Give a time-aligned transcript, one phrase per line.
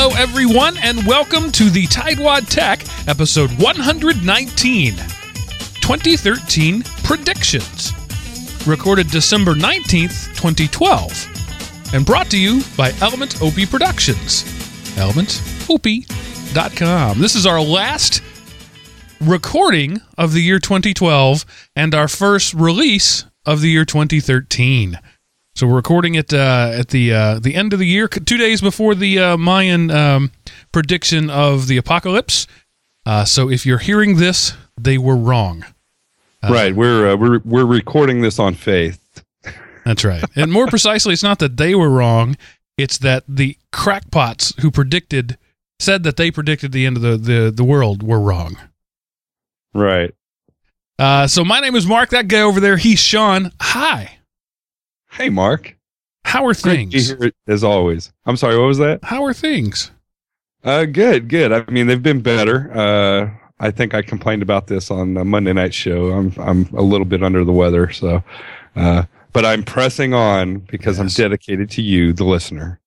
[0.00, 7.92] Hello, everyone, and welcome to the Tightwad Tech episode 119 2013 Predictions.
[8.64, 14.44] Recorded December 19th, 2012, and brought to you by Element OP Productions.
[14.94, 17.20] ElementOP.com.
[17.20, 18.22] This is our last
[19.20, 21.44] recording of the year 2012
[21.74, 25.00] and our first release of the year 2013.
[25.58, 28.60] So we're recording it uh, at the uh, the end of the year, two days
[28.60, 30.30] before the uh, Mayan um,
[30.70, 32.46] prediction of the apocalypse.
[33.04, 35.64] Uh, so if you're hearing this, they were wrong.
[36.44, 39.24] Uh, right, we're uh, we're we're recording this on faith.
[39.84, 42.36] That's right, and more precisely, it's not that they were wrong;
[42.76, 45.38] it's that the crackpots who predicted
[45.80, 48.56] said that they predicted the end of the the, the world were wrong.
[49.74, 50.14] Right.
[51.00, 52.10] so my name is Mark.
[52.10, 53.50] That guy over there, he's Sean.
[53.60, 54.17] Hi.
[55.10, 55.76] Hey, Mark.
[56.24, 57.14] How are things?
[57.46, 58.12] as always.
[58.26, 58.58] I'm sorry.
[58.58, 59.02] What was that?
[59.02, 59.90] How are things?
[60.62, 61.52] Uh, good, good.
[61.52, 62.70] I mean, they've been better.
[62.76, 66.08] Uh, I think I complained about this on the Monday night show.
[66.12, 68.22] I'm I'm a little bit under the weather, so.
[68.76, 71.00] Uh, but I'm pressing on because yes.
[71.00, 72.80] I'm dedicated to you, the listener.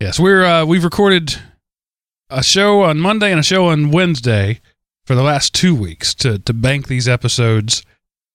[0.00, 1.36] Yes, we're uh, we've recorded
[2.30, 4.60] a show on Monday and a show on Wednesday
[5.04, 7.84] for the last two weeks to to bank these episodes,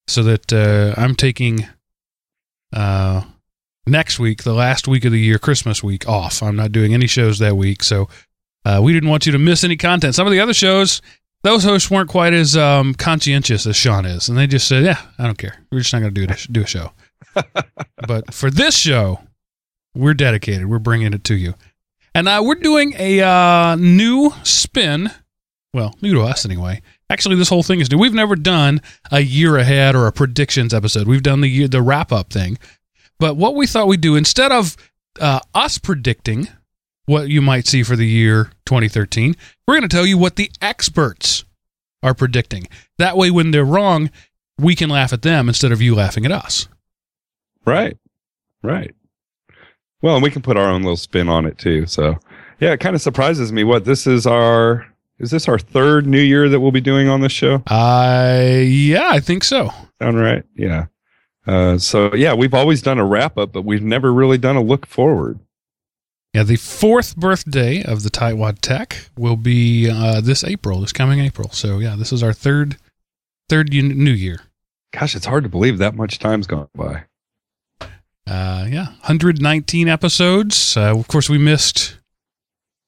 [0.08, 1.68] so that uh, I'm taking
[2.74, 3.24] uh,
[3.86, 6.42] next week, the last week of the year, Christmas week, off.
[6.44, 8.08] I'm not doing any shows that week, so
[8.66, 10.16] uh, we didn't want you to miss any content.
[10.16, 11.02] Some of the other shows,
[11.44, 15.02] those hosts weren't quite as um, conscientious as Sean is, and they just said, "Yeah,
[15.18, 15.58] I don't care.
[15.72, 16.92] We're just not going to do do a show."
[18.08, 19.20] but for this show,
[19.96, 20.68] we're dedicated.
[20.68, 21.56] We're bringing it to you,
[22.14, 25.10] and uh, we're doing a uh, new spin.
[25.74, 26.82] Well, new to us anyway.
[27.12, 27.98] Actually, this whole thing is new.
[27.98, 31.10] We've never done a year ahead or a predictions episode.
[31.10, 32.58] We've done the the wrap up thing.
[33.20, 34.78] But what we thought we'd do instead of
[35.20, 36.48] uh, us predicting
[37.08, 39.36] what you might see for the year 2013,
[39.68, 41.44] we're going to tell you what the experts
[42.02, 42.70] are predicting.
[42.98, 44.10] That way, when they're wrong,
[44.58, 46.70] we can laugh at them instead of you laughing at us.
[47.66, 47.98] Right.
[48.64, 48.96] Right.
[50.02, 51.88] Well, and we can put our own little spin on it too.
[51.88, 52.18] So,
[52.62, 53.66] yeah, it kind of surprises me.
[53.66, 54.88] What this is our
[55.22, 57.64] is this our third New Year that we'll be doing on this show?
[57.68, 59.70] Uh yeah, I think so.
[60.02, 60.44] Sound right?
[60.56, 60.88] Yeah.
[61.48, 64.62] Uh, so yeah, we've always done a wrap up, but we've never really done a
[64.62, 65.40] look forward.
[66.34, 71.20] Yeah, the fourth birthday of the Tightwad Tech will be uh, this April, this coming
[71.20, 71.50] April.
[71.52, 72.78] So yeah, this is our third
[73.50, 74.42] third New Year.
[74.94, 77.04] Gosh, it's hard to believe that much time's gone by.
[78.28, 80.78] Uh, yeah, 119 episodes.
[80.78, 81.98] Uh, of course, we missed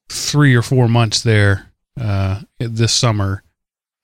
[0.09, 3.43] three or four months there uh, this summer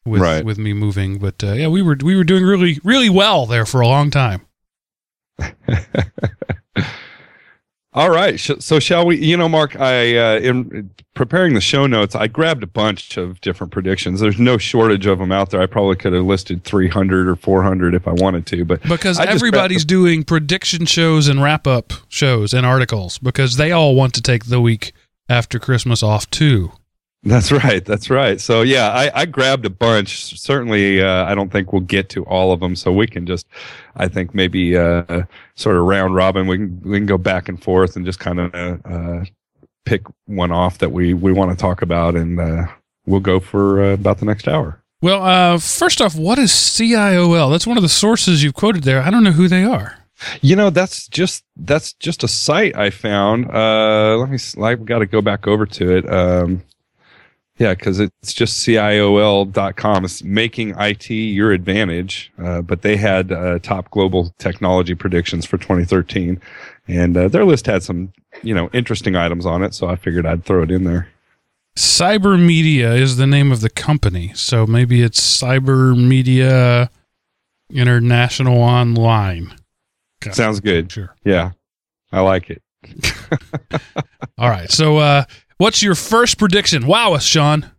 [0.05, 0.43] with right.
[0.43, 1.19] with me moving.
[1.19, 4.11] But uh, yeah, we were we were doing really really well there for a long
[4.11, 4.45] time.
[7.91, 9.17] All right, so shall we?
[9.17, 13.41] You know, Mark, I uh, in preparing the show notes, I grabbed a bunch of
[13.41, 14.19] different predictions.
[14.19, 15.59] There's no shortage of them out there.
[15.59, 19.83] I probably could have listed 300 or 400 if I wanted to, but because everybody's
[19.85, 24.45] doing prediction shows and wrap up shows and articles because they all want to take
[24.45, 24.93] the week
[25.27, 26.71] after Christmas off too.
[27.23, 27.83] That's right.
[27.83, 28.39] That's right.
[28.39, 30.39] So yeah, I, I grabbed a bunch.
[30.39, 32.75] Certainly, uh, I don't think we'll get to all of them.
[32.77, 33.45] So we can just,
[33.95, 35.23] I think maybe uh,
[35.55, 36.47] sort of round robin.
[36.47, 39.25] We can we can go back and forth and just kind of uh,
[39.83, 42.67] pick one off that we we want to talk about, and uh,
[43.05, 44.81] we'll go for uh, about the next hour.
[45.01, 47.51] Well, uh, first off, what is CIOL?
[47.51, 49.01] That's one of the sources you've quoted there.
[49.01, 49.97] I don't know who they are.
[50.41, 53.47] You know, that's just that's just a site I found.
[53.47, 54.37] let me.
[54.63, 56.09] I've got to go back over to it.
[56.09, 56.63] Um,
[57.59, 60.05] yeah, because it's just CIOL.com.
[60.05, 62.31] It's making IT your advantage.
[62.41, 66.41] Uh, but they had uh, top global technology predictions for 2013.
[66.87, 68.13] And uh, their list had some,
[68.43, 69.73] you know, interesting items on it.
[69.73, 71.09] So I figured I'd throw it in there.
[71.77, 74.31] Cyber Media is the name of the company.
[74.35, 76.89] So maybe it's Cyber Media
[77.69, 79.53] International Online.
[80.31, 80.91] Sounds good.
[80.91, 81.13] Sure.
[81.25, 81.51] Yeah.
[82.13, 82.61] I like it.
[84.37, 84.71] All right.
[84.71, 85.25] So, uh,
[85.59, 86.87] What's your first prediction?
[86.87, 87.69] Wow, us, Sean.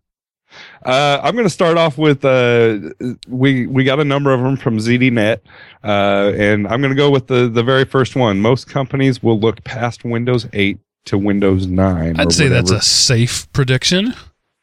[0.84, 2.78] Uh, I'm going to start off with uh,
[3.26, 5.38] we we got a number of them from ZDNet,
[5.82, 8.38] uh, and I'm going to go with the the very first one.
[8.38, 12.20] Most companies will look past Windows 8 to Windows 9.
[12.20, 12.54] I'd say whatever.
[12.54, 14.12] that's a safe prediction.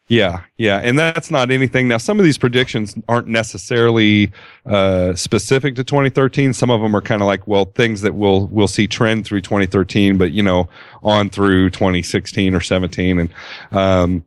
[0.10, 1.90] Yeah, yeah, and that's not anything.
[1.90, 4.32] Now, some of these predictions aren't necessarily
[4.66, 6.54] uh, specific to 2013.
[6.54, 9.42] Some of them are kind of like, well, things that we'll we'll see trend through
[9.42, 10.70] 2013, but you know,
[11.04, 13.30] on through 2016 or 17, and
[13.74, 14.26] um,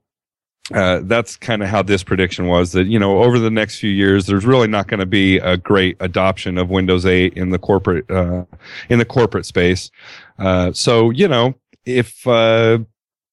[0.75, 2.73] uh, that's kind of how this prediction was.
[2.73, 5.57] That you know, over the next few years, there's really not going to be a
[5.57, 8.45] great adoption of Windows 8 in the corporate uh,
[8.91, 9.91] in the corporate space.
[10.39, 11.55] Uh, so you know,
[11.87, 12.79] if uh,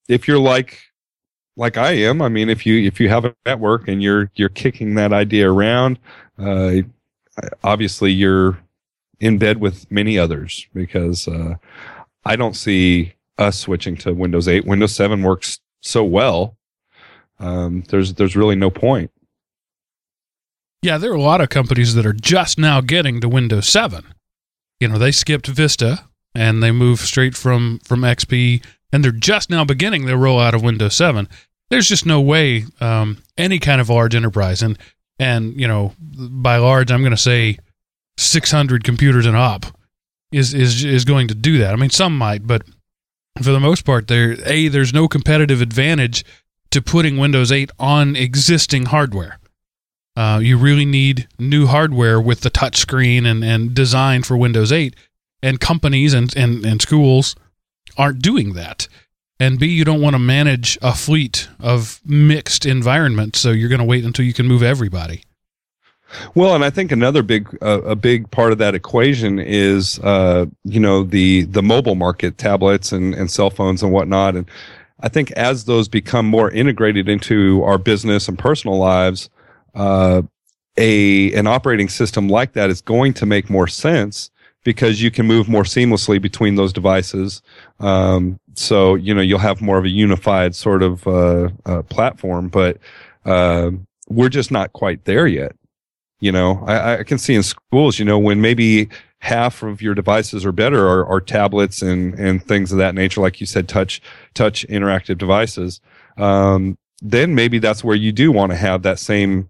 [0.07, 0.87] if you're like
[1.57, 2.21] like I am.
[2.21, 5.51] I mean, if you if you have a network and you're you're kicking that idea
[5.51, 6.00] around,
[6.39, 6.75] uh,
[7.63, 8.57] obviously you're
[9.19, 11.56] in bed with many others because uh,
[12.24, 14.65] I don't see us switching to Windows 8.
[14.65, 16.56] Windows 7 works so well.
[17.39, 19.12] Um, there's there's really no point.
[20.83, 24.06] Yeah, there are a lot of companies that are just now getting to Windows 7.
[24.80, 26.06] You know, they skipped Vista
[26.36, 30.63] and they moved straight from from XP, and they're just now beginning their rollout of
[30.63, 31.28] Windows 7.
[31.69, 34.78] There's just no way um, any kind of large enterprise, and
[35.19, 37.57] and you know, by large, I'm going to say
[38.18, 39.66] 600 computers and up
[40.31, 41.74] is is is going to do that.
[41.74, 42.63] I mean, some might, but
[43.42, 46.24] for the most part, there a there's no competitive advantage
[46.72, 49.39] to putting Windows 8 on existing hardware.
[50.16, 54.72] Uh, you really need new hardware with the touch screen and, and design for Windows
[54.72, 54.95] 8.
[55.44, 57.36] And companies and, and, and schools
[57.97, 58.88] aren't doing that.
[59.39, 63.79] And B, you don't want to manage a fleet of mixed environments, so you're going
[63.79, 65.23] to wait until you can move everybody.
[66.35, 70.45] Well, and I think another big uh, a big part of that equation is uh,
[70.63, 74.35] you know the the mobile market, tablets and and cell phones and whatnot.
[74.35, 74.50] And
[75.01, 79.29] I think as those become more integrated into our business and personal lives,
[79.75, 80.21] uh,
[80.77, 84.31] a an operating system like that is going to make more sense
[84.67, 87.41] because you can move more seamlessly between those devices.
[87.79, 92.49] Um, so you know you'll have more of a unified sort of uh, uh, platform,
[92.49, 92.77] but
[93.23, 93.71] uh,
[94.09, 95.55] we're just not quite there yet.
[96.19, 99.95] You know, I, I, can see in schools, you know, when maybe half of your
[99.95, 103.69] devices are better are, are tablets and and things of that nature, like you said,
[103.69, 104.01] touch
[104.33, 105.79] touch interactive devices.
[106.17, 109.47] Um, then maybe that's where you do want to have that same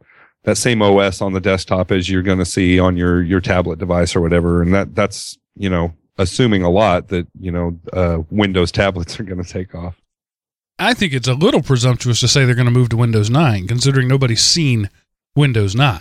[0.48, 3.80] that same OS on the desktop as you're going to see on your your tablet
[3.80, 4.62] device or whatever.
[4.62, 9.24] And that that's you know assuming a lot that you know uh, Windows tablets are
[9.24, 10.02] going to take off.
[10.80, 13.68] I think it's a little presumptuous to say they're going to move to Windows 9,
[13.68, 14.90] considering nobody's seen
[15.36, 16.00] Windows 9.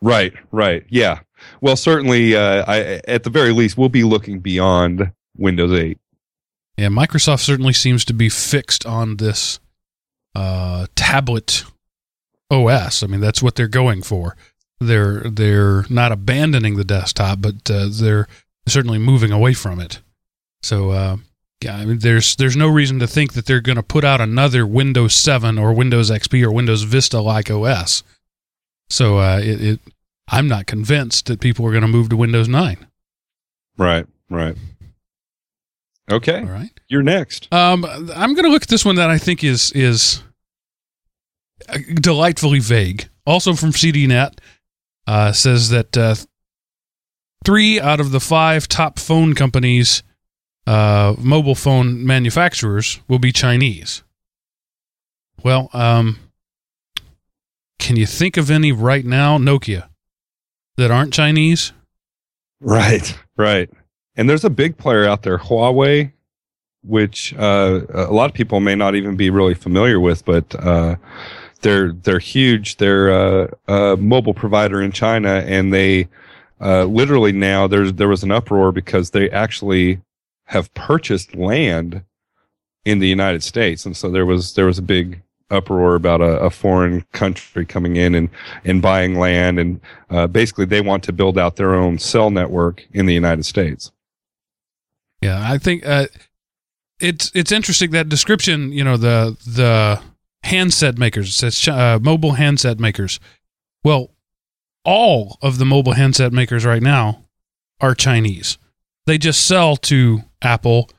[0.00, 1.18] Right, right, yeah.
[1.60, 5.98] Well, certainly, uh, I, at the very least, we'll be looking beyond Windows 8.
[6.76, 9.58] Yeah, Microsoft certainly seems to be fixed on this
[10.36, 11.64] uh, tablet
[12.50, 13.02] OS.
[13.02, 14.36] I mean, that's what they're going for.
[14.80, 18.28] They're they're not abandoning the desktop, but uh, they're
[18.66, 20.00] certainly moving away from it.
[20.62, 21.16] So uh,
[21.62, 24.20] yeah, I mean, there's there's no reason to think that they're going to put out
[24.20, 28.02] another Windows 7 or Windows XP or Windows Vista like OS.
[28.88, 29.80] So uh, it, it,
[30.28, 32.86] I'm not convinced that people are going to move to Windows 9.
[33.78, 34.56] Right, right.
[36.10, 36.40] Okay.
[36.40, 36.70] All right.
[36.88, 37.52] You're next.
[37.52, 40.22] Um, I'm going to look at this one that I think is is
[41.94, 43.08] delightfully vague.
[43.24, 44.38] Also from ZDNet
[45.06, 46.14] uh, says that uh,
[47.44, 50.02] three out of the five top phone companies,
[50.66, 54.02] uh, mobile phone manufacturers, will be Chinese.
[55.42, 56.18] Well, um,
[57.78, 59.88] can you think of any right now, Nokia,
[60.76, 61.72] that aren't Chinese?
[62.60, 63.70] Right, right.
[64.16, 66.12] And there's a big player out there, Huawei,
[66.82, 70.96] which uh, a lot of people may not even be really familiar with, but uh,
[71.60, 72.76] they're they're huge.
[72.76, 76.08] They're a, a mobile provider in China, and they
[76.60, 80.00] uh, literally now there's there was an uproar because they actually
[80.44, 82.02] have purchased land
[82.84, 86.40] in the United States, and so there was there was a big uproar about a,
[86.40, 88.28] a foreign country coming in and
[88.64, 92.86] and buying land, and uh, basically they want to build out their own cell network
[92.92, 93.92] in the United States.
[95.20, 96.06] Yeah, I think uh,
[97.00, 98.72] it's it's interesting that description.
[98.72, 100.00] You know the the
[100.46, 101.28] handset makers.
[101.28, 103.20] It says uh, mobile handset makers.
[103.84, 104.10] Well,
[104.84, 107.24] all of the mobile handset makers right now
[107.80, 108.58] are Chinese.
[109.06, 110.90] They just sell to Apple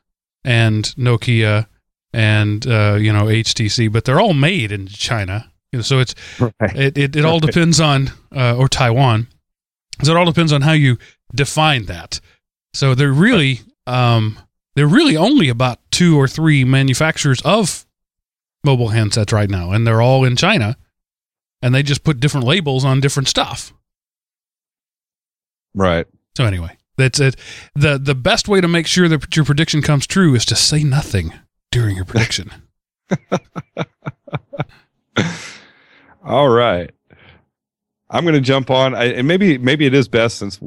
[0.44, 1.68] and Nokia
[2.14, 5.52] and uh, you know HTC, but they're all made in China.
[5.72, 6.54] You know, so it's right.
[6.76, 9.28] it, it, it all depends on uh, or Taiwan.
[10.04, 10.98] So it all depends on how you
[11.34, 12.22] define that.
[12.74, 14.40] So they're really um,
[14.76, 17.87] they're really only about two or three manufacturers of
[18.68, 20.78] mobile handsets right now, and they're all in China,
[21.62, 23.74] and they just put different labels on different stuff.
[25.74, 26.06] Right.
[26.36, 27.36] So anyway, that's it.
[27.74, 30.84] the The best way to make sure that your prediction comes true is to say
[30.84, 31.34] nothing
[31.72, 32.52] during your prediction.
[36.24, 36.92] all right.
[38.10, 40.60] I'm going to jump on, I, and maybe maybe it is best since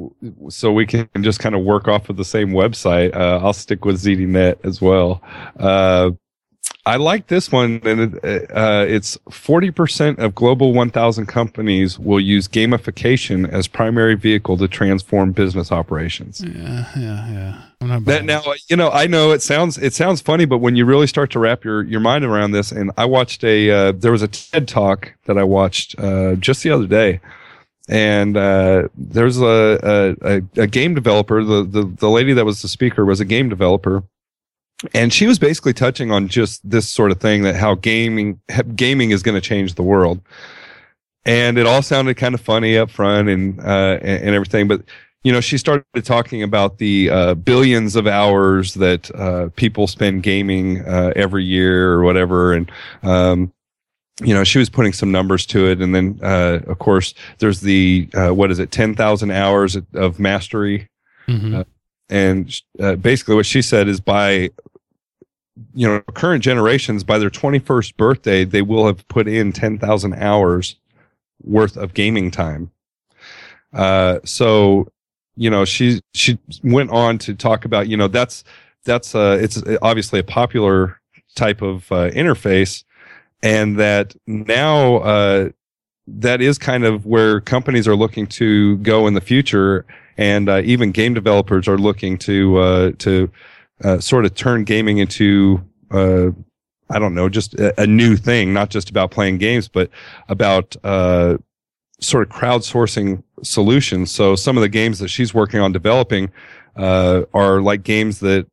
[0.49, 3.15] so we can just kind of work off of the same website.
[3.15, 5.23] Uh, I'll stick with ZDNet as well.
[5.57, 6.11] Uh,
[6.85, 11.99] I like this one, and it, uh, it's forty percent of global one thousand companies
[11.99, 16.41] will use gamification as primary vehicle to transform business operations.
[16.43, 17.61] Yeah, yeah, yeah.
[17.99, 21.07] That now, you know, I know it sounds it sounds funny, but when you really
[21.07, 24.23] start to wrap your your mind around this, and I watched a uh, there was
[24.23, 27.19] a TED talk that I watched uh, just the other day,
[27.89, 31.43] and uh, there's a, a a- a game developer.
[31.43, 34.03] The, the the lady that was the speaker was a game developer,
[34.93, 38.39] and she was basically touching on just this sort of thing that how gaming
[38.75, 40.21] gaming is going to change the world.
[41.23, 44.81] And it all sounded kind of funny up front and uh, and, everything, but
[45.23, 50.23] you know, she started talking about the uh, billions of hours that uh, people spend
[50.23, 52.71] gaming uh, every year or whatever, and
[53.03, 53.53] um,
[54.23, 57.61] you know, she was putting some numbers to it, and then uh, of course there's
[57.61, 60.87] the uh, what is it, ten thousand hours of mastery,
[61.27, 61.59] Mhm.
[61.59, 61.63] uh,
[62.09, 64.49] and uh, basically what she said is by
[65.73, 70.75] you know current generations by their 21st birthday they will have put in 10,000 hours
[71.43, 72.71] worth of gaming time.
[73.73, 74.87] Uh so
[75.35, 78.43] you know she she went on to talk about you know that's
[78.85, 80.99] that's uh it's obviously a popular
[81.35, 82.83] type of uh, interface
[83.41, 85.49] and that now uh
[86.07, 89.85] that is kind of where companies are looking to go in the future
[90.17, 93.31] and uh, even game developers are looking to uh to
[93.83, 96.31] uh, sort of turn gaming into uh,
[96.91, 99.89] I don't know, just a, a new thing, not just about playing games, but
[100.27, 101.37] about uh,
[102.01, 104.11] sort of crowdsourcing solutions.
[104.11, 106.31] So some of the games that she's working on developing
[106.75, 108.47] uh, are like games that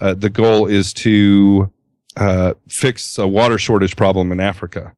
[0.00, 1.70] uh, the goal is to
[2.16, 4.94] uh, fix a water shortage problem in Africa.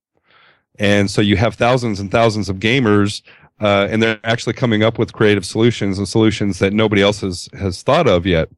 [0.78, 3.22] And so you have thousands and thousands of gamers,
[3.60, 7.48] uh, and they're actually coming up with creative solutions and solutions that nobody else has
[7.52, 8.48] has thought of yet.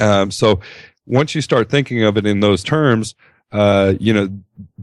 [0.00, 0.60] Um, so
[1.06, 3.14] once you start thinking of it in those terms,
[3.52, 4.28] uh, you know,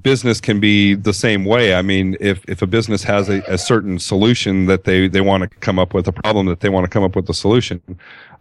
[0.02, 1.76] business can be the same way.
[1.76, 5.44] I mean, if, if a business has a, a certain solution that they, they want
[5.44, 7.82] to come up with, a problem that they want to come up with a solution,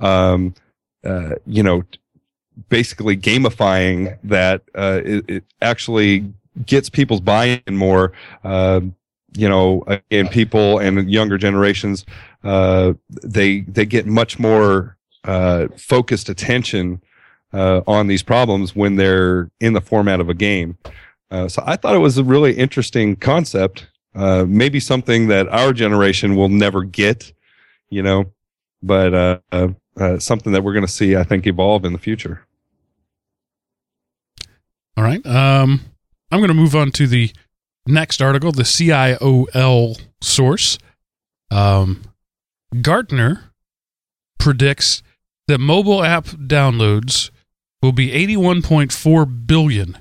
[0.01, 0.55] um,
[1.05, 1.83] uh, you know,
[2.69, 6.33] basically gamifying that, uh, it, it actually
[6.67, 8.13] gets people's buy-in more,
[8.45, 8.95] um,
[9.35, 12.07] you know, again, people and younger generations,
[12.45, 17.03] uh, they, they get much more, uh, focused attention
[17.53, 20.79] uh, on these problems when they're in the format of a game.
[21.31, 23.89] Uh, so I thought it was a really interesting concept.
[24.15, 27.33] Uh, maybe something that our generation will never get,
[27.89, 28.27] you know,
[28.83, 32.47] but uh, uh, something that we're going to see, I think, evolve in the future.
[34.97, 35.25] All right.
[35.27, 35.81] Um,
[36.31, 37.31] I'm going to move on to the
[37.87, 40.79] next article, the CIOL source.
[41.51, 42.03] Um,
[42.81, 43.53] Gartner
[44.39, 45.03] predicts
[45.53, 47.31] that mobile app downloads
[47.83, 49.99] will be 81.4 billion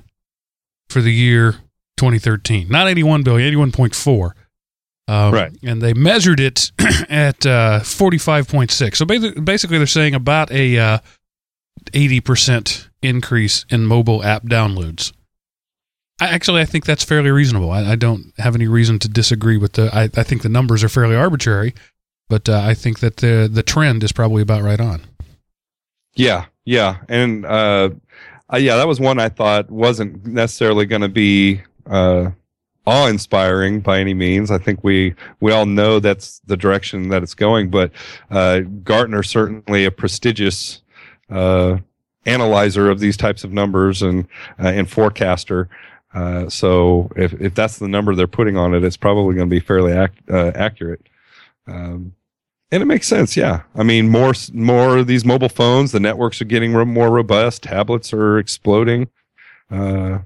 [0.88, 1.52] for the year
[1.98, 2.68] 2013.
[2.68, 4.32] Not 81 billion, 81.4.
[5.08, 5.52] Um, Right.
[5.62, 6.72] And they measured it
[7.10, 8.96] at uh, 45.6.
[8.96, 10.98] So basi- basically, they're saying about a uh,
[11.92, 15.12] 80% increase in mobile app downloads.
[16.18, 17.70] I, actually, I think that's fairly reasonable.
[17.70, 19.94] I, I don't have any reason to disagree with the.
[19.94, 21.74] I, I think the numbers are fairly arbitrary,
[22.30, 25.02] but uh, I think that the the trend is probably about right on.
[26.14, 27.90] Yeah, yeah, and uh,
[28.52, 32.30] uh, yeah, that was one I thought wasn't necessarily going to be uh,
[32.86, 34.50] awe-inspiring by any means.
[34.50, 37.92] I think we we all know that's the direction that it's going, but
[38.30, 40.82] uh, Gartner certainly a prestigious
[41.30, 41.78] uh,
[42.26, 44.28] analyzer of these types of numbers and
[44.58, 45.68] uh, and forecaster.
[46.12, 49.54] Uh, so if if that's the number they're putting on it, it's probably going to
[49.54, 51.08] be fairly ac- accurate.
[51.66, 52.14] Um,
[52.72, 53.62] and it makes sense, yeah.
[53.76, 57.62] I mean, more more of these mobile phones, the networks are getting more robust.
[57.62, 59.08] Tablets are exploding.
[59.70, 60.20] Uh,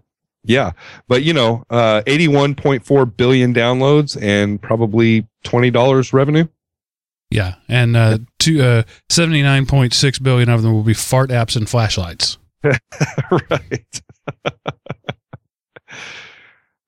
[0.44, 0.70] yeah,
[1.08, 6.46] but you know, uh, eighty-one point four billion downloads and probably twenty dollars revenue.
[7.30, 12.38] Yeah, and uh, two uh, 79.6 billion of them will be fart apps and flashlights.
[12.62, 14.02] right.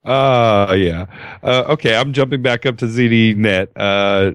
[0.04, 1.04] Uh yeah.
[1.42, 3.68] Uh, okay, I'm jumping back up to ZDNet.
[3.76, 4.32] Uh,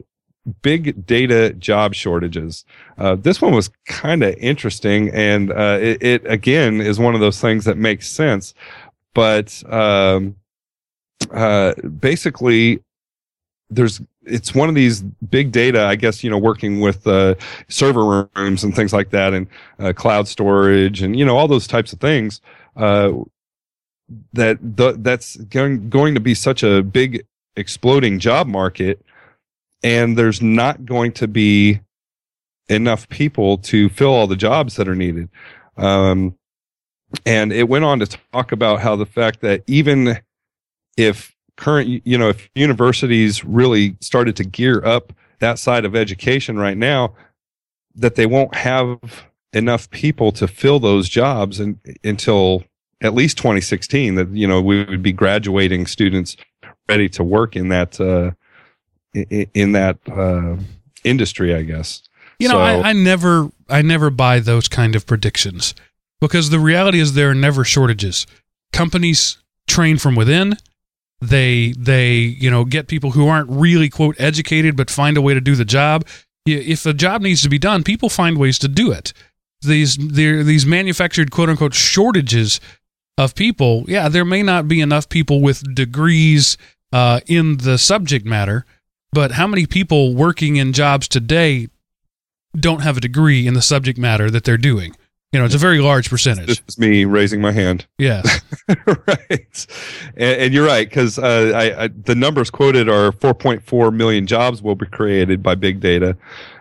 [0.62, 2.66] big data job shortages.
[2.98, 7.22] Uh, this one was kind of interesting, and uh, it, it again is one of
[7.22, 8.54] those things that makes sense.
[9.14, 10.36] But um,
[11.32, 12.82] uh, basically,
[13.70, 15.86] there's it's one of these big data.
[15.86, 17.36] I guess you know working with uh,
[17.70, 19.48] server rooms and things like that, and
[19.80, 22.42] uh, cloud storage, and you know all those types of things.
[22.76, 23.12] Uh,
[24.34, 29.04] that the, that's going going to be such a big exploding job market
[29.84, 31.82] and there's not going to be
[32.70, 35.30] enough people to fill all the jobs that are needed.
[35.78, 36.36] Um,
[37.26, 40.20] and it went on to talk about how the fact that even
[40.98, 46.58] if current you know if universities really started to gear up that side of education
[46.58, 47.14] right now
[47.94, 48.98] that they won't have
[49.54, 52.64] enough people to fill those jobs and, until
[53.02, 56.36] at least 2016 that you know we would be graduating students
[56.90, 58.32] ready to work in that uh,
[59.14, 60.56] in, in that uh,
[61.04, 62.02] industry i guess
[62.40, 65.76] You know, So- I, I never I never buy those kind of predictions
[66.20, 68.26] because the reality is there are never shortages.
[68.72, 70.58] Companies train from within.
[71.22, 75.34] They they you know get people who aren't really quote educated but find a way
[75.34, 76.06] to do the job.
[76.46, 79.14] If a job needs to be done, people find ways to do it.
[79.62, 82.60] These these manufactured quote unquote shortages
[83.18, 83.86] of people.
[83.88, 86.58] Yeah, there may not be enough people with degrees
[86.92, 88.66] uh, in the subject matter,
[89.14, 91.68] but how many people working in jobs today
[92.58, 94.96] don't have a degree in the subject matter that they're doing.
[95.32, 96.46] You know, it's a very large percentage.
[96.46, 98.42] this is me raising my hand Yes.
[98.86, 99.68] right
[100.16, 104.62] and, and you're right because uh, I, I, the numbers quoted are 4.4 million jobs
[104.62, 106.16] will be created by big data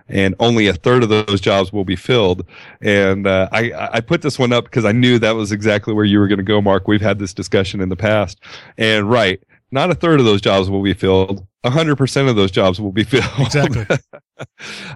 [0.09, 2.47] and only a third of those jobs will be filled
[2.81, 6.05] and uh, I, I put this one up because i knew that was exactly where
[6.05, 8.41] you were going to go mark we've had this discussion in the past
[8.79, 9.41] and right
[9.73, 13.05] not a third of those jobs will be filled 100% of those jobs will be
[13.13, 13.87] filled Exactly.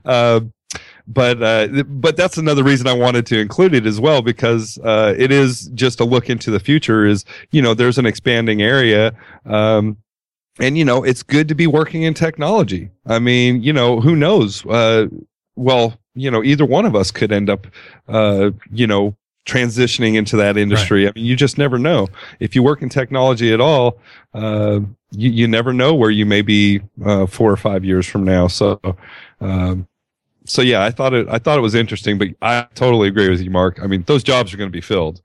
[0.04, 0.52] um,
[1.06, 5.14] but uh, but that's another reason I wanted to include it as well because uh,
[5.16, 7.06] it is just a look into the future.
[7.06, 9.96] Is you know there's an expanding area, um,
[10.58, 12.90] and you know it's good to be working in technology.
[13.06, 14.66] I mean, you know who knows?
[14.66, 15.06] Uh,
[15.54, 17.68] well, you know either one of us could end up,
[18.08, 19.16] uh, you know,
[19.46, 21.08] transitioning into that industry.
[21.08, 22.08] I mean, you just never know.
[22.40, 23.98] If you work in technology at all,
[24.34, 24.80] uh,
[25.12, 28.48] you you never know where you may be uh, four or five years from now.
[28.48, 28.80] So.
[29.40, 29.86] Um,
[30.48, 31.26] so yeah, I thought it.
[31.28, 33.80] I thought it was interesting, but I totally agree with you, Mark.
[33.82, 35.20] I mean, those jobs are going to be filled.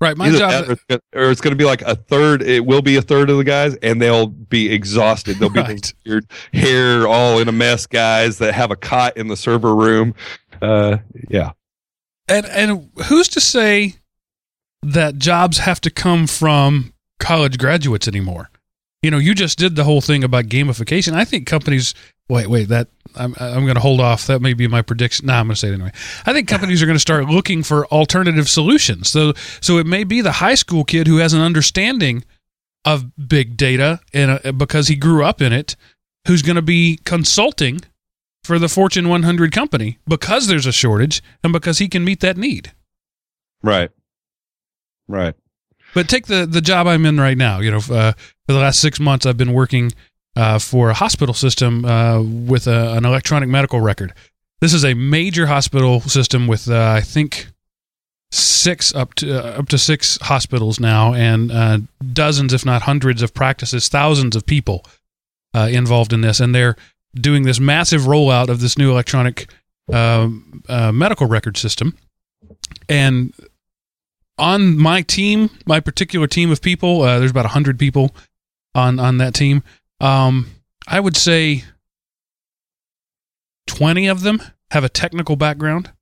[0.00, 0.16] Right.
[0.16, 0.68] My Either job.
[0.68, 2.42] or it's gonna- or it's going to be like a third.
[2.42, 5.38] It will be a third of the guys, and they'll be exhausted.
[5.38, 5.92] They'll be Right.
[6.06, 10.14] weird hair all in a mess guys that have a cot in the server room.
[10.60, 10.98] Uh,
[11.28, 11.52] yeah,
[12.28, 13.94] And and who's to say
[14.82, 18.50] that jobs have to come from college graduates anymore?
[19.02, 21.14] You know, you just did the whole thing about gamification.
[21.14, 21.94] I think companies.
[22.28, 22.68] Wait, wait.
[22.68, 24.26] That I'm I'm going to hold off.
[24.28, 25.26] That may be my prediction.
[25.26, 25.92] No, I'm going to say it anyway.
[26.24, 29.10] I think companies are going to start looking for alternative solutions.
[29.10, 32.24] So so it may be the high school kid who has an understanding
[32.84, 35.76] of big data and uh, because he grew up in it,
[36.26, 37.80] who's going to be consulting
[38.44, 42.36] for the Fortune 100 company because there's a shortage and because he can meet that
[42.36, 42.72] need.
[43.62, 43.90] right,
[45.08, 45.34] right,
[45.94, 47.60] But take the the job I'm in right now.
[47.60, 48.12] You know, uh,
[48.46, 49.92] for the last six months, I've been working
[50.36, 54.12] uh, for a hospital system uh, with a, an electronic medical record.
[54.60, 57.48] This is a major hospital system with, uh, I think,
[58.30, 61.78] six up to uh, up to six hospitals now, and uh,
[62.12, 64.84] dozens, if not hundreds, of practices, thousands of people
[65.54, 66.76] uh, involved in this, and they're
[67.14, 69.50] doing this massive rollout of this new electronic
[69.92, 71.96] um uh, medical record system.
[72.88, 73.34] And
[74.38, 78.14] on my team, my particular team of people, uh, there's about hundred people
[78.74, 79.62] on on that team.
[80.00, 80.50] Um,
[80.86, 81.64] I would say
[83.66, 85.92] twenty of them have a technical background.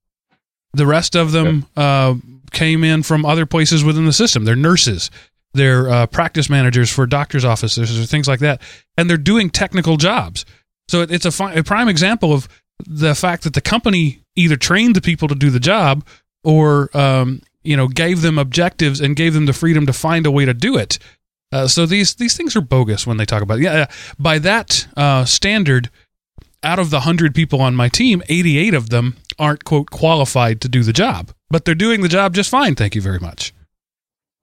[0.73, 2.15] The rest of them uh,
[2.53, 4.45] came in from other places within the system.
[4.45, 5.11] They're nurses,
[5.53, 8.63] they're uh, practice managers for doctors' offices or things like that,
[8.97, 10.45] and they're doing technical jobs.
[10.91, 12.49] So it, it's a, fi- a prime example of
[12.85, 16.05] the fact that the company either trained the people to do the job
[16.43, 20.31] or um, you know gave them objectives and gave them the freedom to find a
[20.31, 20.99] way to do it.
[21.53, 23.63] Uh, so these these things are bogus when they talk about it.
[23.63, 23.87] Yeah,
[24.19, 25.91] by that uh, standard,
[26.63, 30.61] out of the hundred people on my team, eighty eight of them aren't quote qualified
[30.63, 32.75] to do the job, but they're doing the job just fine.
[32.75, 33.53] Thank you very much.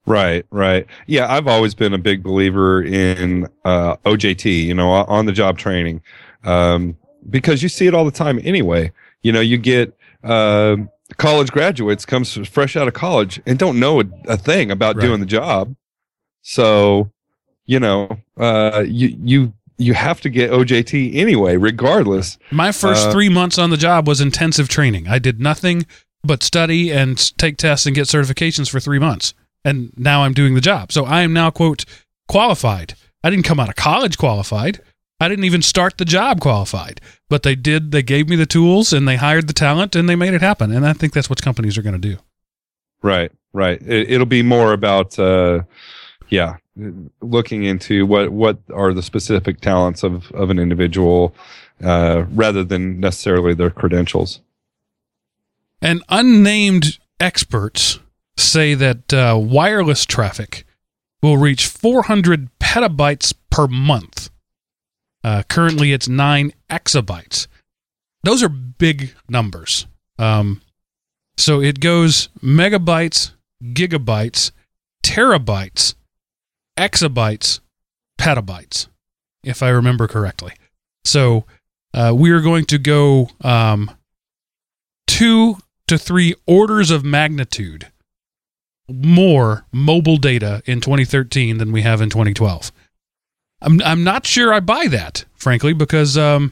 [0.06, 0.86] right, right.
[1.08, 4.64] Yeah, I've always been a big believer in uh, OJT.
[4.66, 6.02] You know, on the job training,
[6.48, 6.98] um,
[7.30, 8.92] because you see it all the time anyway.
[9.24, 9.96] You know, you get.
[10.24, 10.78] Uh,
[11.18, 15.06] college graduates comes fresh out of college and don't know a, a thing about Right.
[15.06, 15.74] doing the job
[16.42, 17.10] so
[17.66, 23.12] you know uh you you you have to get ojt anyway regardless My first Uh,
[23.14, 25.08] three months on the job was intensive training.
[25.08, 25.86] I did nothing
[26.24, 29.34] but study and take tests and get certifications for three months.
[29.64, 30.92] And now I'm doing the job.
[30.92, 31.86] So I am now, quote,
[32.28, 32.96] qualified.
[33.24, 34.82] I didn't come out of college qualified.
[35.20, 37.02] I didn't even start the job qualified.
[37.30, 40.16] But they did, they gave me the tools and they hired the talent and they
[40.16, 40.72] made it happen.
[40.72, 42.18] And I think that's what companies are going to do.
[43.02, 45.62] right right it, it'll be more about uh
[46.30, 46.58] yeah
[47.22, 51.34] looking into what what are the specific talents of of an individual
[51.84, 54.42] uh rather than necessarily their credentials
[55.82, 58.00] And unnamed experts
[58.36, 60.66] say that uh, wireless traffic
[61.22, 64.30] will reach 400 petabytes per month.
[65.24, 67.48] Uh, currently, it's nine exabytes.
[68.24, 69.88] Those are big numbers.
[70.18, 70.62] Um,
[71.38, 73.32] so it goes megabytes,
[73.64, 74.52] gigabytes,
[75.04, 75.96] terabytes,
[76.78, 77.60] exabytes,
[78.20, 78.88] petabytes,
[79.44, 80.54] if I remember correctly.
[81.06, 81.46] So
[81.94, 83.92] uh, we are going to go um,
[85.06, 87.88] two to three orders of magnitude
[88.90, 92.72] more mobile data in 2013 than we have in 2012.
[93.62, 96.52] I'm I'm not sure I buy that, frankly, because um,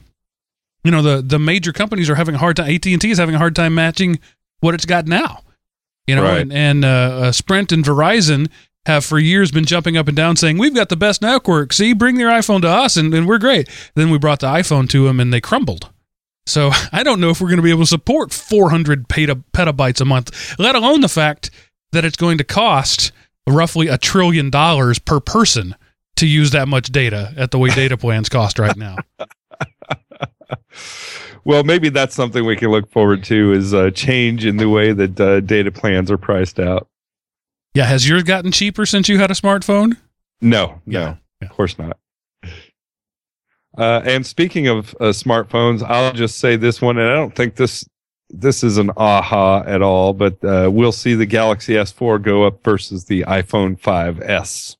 [0.84, 2.70] you know the the major companies are having a hard time.
[2.74, 4.20] AT and T is having a hard time matching
[4.62, 5.42] what it's got now.
[6.08, 6.42] You know, Right.
[6.42, 8.50] and, and uh, uh, Sprint and Verizon
[8.86, 11.74] have for years been jumping up and down saying we've got the best network.
[11.74, 13.68] See, bring your iPhone to us, and, and we're great.
[13.96, 15.90] Then we brought the iPhone to them, and they crumbled.
[16.46, 20.00] So I don't know if we're going to be able to support 400 peta- petabytes
[20.02, 21.50] a month, let alone the fact
[21.92, 23.12] that it's going to cost
[23.48, 25.76] roughly a trillion dollars per person
[26.18, 28.96] to use that much data at the way data plans cost right now.
[31.46, 34.94] Well, maybe that's something we can look forward to is a change in the way
[34.94, 36.88] that uh, data plans are priced out.
[37.76, 39.98] Yeah, has yours gotten cheaper since you had a smartphone?
[40.42, 41.48] No, no, Yeah, yeah.
[41.48, 41.98] of course not.
[43.78, 47.56] Uh, and speaking of uh, smartphones, I'll just say this one, and I don't think
[47.56, 47.86] this
[48.30, 52.64] this is an aha at all, but uh, we'll see the Galaxy S4 go up
[52.64, 54.78] versus the iPhone 5s.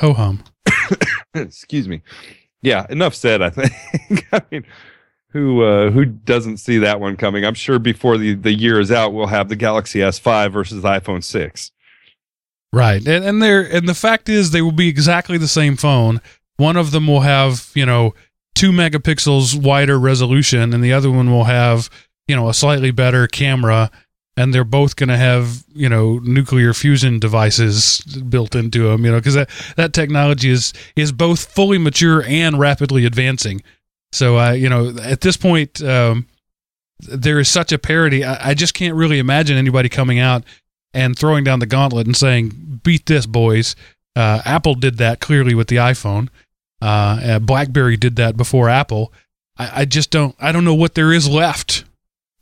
[0.00, 0.42] Ho hum.
[1.34, 2.02] Excuse me.
[2.62, 3.42] Yeah, enough said.
[3.42, 4.26] I think.
[4.32, 4.64] I mean,
[5.30, 7.44] who uh, who doesn't see that one coming?
[7.44, 10.88] I'm sure before the the year is out, we'll have the Galaxy S5 versus the
[10.88, 11.72] iPhone 6.
[12.72, 13.06] Right.
[13.06, 16.20] And and they're and the fact is they will be exactly the same phone.
[16.56, 18.14] One of them will have, you know,
[18.54, 21.88] two megapixels wider resolution and the other one will have,
[22.26, 23.90] you know, a slightly better camera
[24.38, 29.10] and they're both going to have, you know, nuclear fusion devices built into them, you
[29.10, 33.62] know, cuz that that technology is is both fully mature and rapidly advancing.
[34.12, 36.28] So uh, you know, at this point um
[37.00, 38.24] there is such a parity.
[38.24, 40.44] I, I just can't really imagine anybody coming out
[40.94, 43.74] and throwing down the gauntlet and saying, "Beat this, boys."
[44.14, 46.28] Uh, Apple did that clearly with the iPhone.
[46.80, 49.12] Uh, uh, BlackBerry did that before Apple.
[49.56, 50.34] I, I just don't.
[50.40, 51.84] I don't know what there is left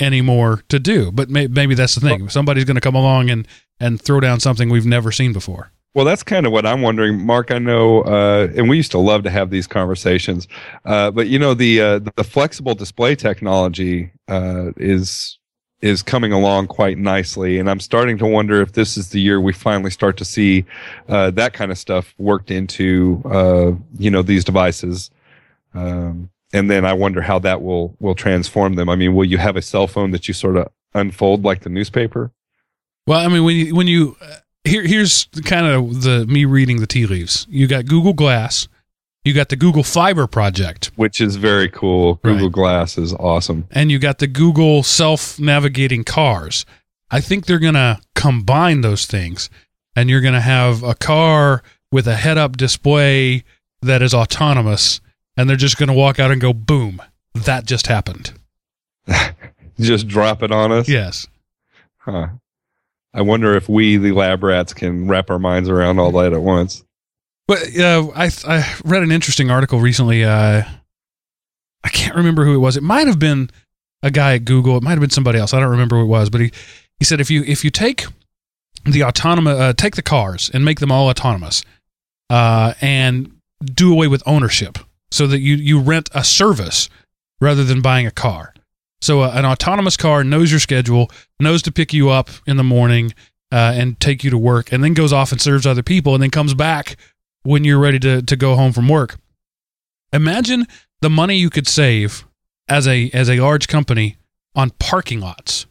[0.00, 1.10] anymore to do.
[1.10, 2.28] But may, maybe that's the thing.
[2.28, 3.46] Somebody's going to come along and
[3.78, 5.70] and throw down something we've never seen before.
[5.94, 7.50] Well, that's kind of what I'm wondering, Mark.
[7.50, 10.46] I know, uh, and we used to love to have these conversations,
[10.84, 15.38] uh, but you know, the uh, the flexible display technology uh, is
[15.80, 19.40] is coming along quite nicely, and I'm starting to wonder if this is the year
[19.40, 20.66] we finally start to see
[21.08, 25.10] uh, that kind of stuff worked into uh, you know these devices.
[25.72, 28.88] Um, and then I wonder how that will will transform them.
[28.88, 31.68] I mean, will you have a cell phone that you sort of unfold like the
[31.68, 32.32] newspaper?
[33.06, 36.80] Well, I mean, when you, when you uh, here here's kind of the me reading
[36.80, 37.46] the tea leaves.
[37.48, 38.66] You got Google Glass,
[39.24, 42.14] you got the Google Fiber project, Which is very cool.
[42.24, 42.52] Google Right.
[42.52, 43.66] Glass is awesome.
[43.70, 46.64] and you got the Google self-navigating cars.
[47.10, 49.48] I think they're going to combine those things
[49.94, 53.44] and you're going to have a car with a head-up display
[53.82, 55.00] that is autonomous
[55.36, 57.02] and they're just going to walk out and go boom.
[57.34, 58.32] That just happened.
[59.78, 60.88] Just drop it on us.
[60.88, 61.26] Yes.
[61.98, 62.28] Huh.
[63.12, 66.40] I wonder if we, the lab rats, can wrap our minds around all that at
[66.40, 66.82] once.
[67.46, 70.24] But uh, I I read an interesting article recently.
[70.24, 70.62] Uh,
[71.84, 72.76] I can't remember who it was.
[72.76, 73.50] It might have been
[74.02, 74.76] a guy at Google.
[74.76, 75.54] It might have been somebody else.
[75.54, 76.30] I don't remember who it was.
[76.30, 76.52] But he,
[76.98, 78.04] he said if you if you take
[78.84, 81.62] the autonomous uh, take the cars and make them all autonomous,
[82.30, 84.78] uh, and do away with ownership,
[85.10, 86.88] so that you you rent a service
[87.40, 88.54] rather than buying a car.
[89.00, 92.64] So uh, an autonomous car knows your schedule, knows to pick you up in the
[92.64, 93.12] morning
[93.52, 96.22] uh, and take you to work, and then goes off and serves other people, and
[96.22, 96.96] then comes back
[97.42, 99.18] when you're ready to, to go home from work.
[100.12, 100.66] Imagine
[101.00, 102.26] the money you could save
[102.68, 104.16] as a as a large company
[104.54, 105.66] on parking lots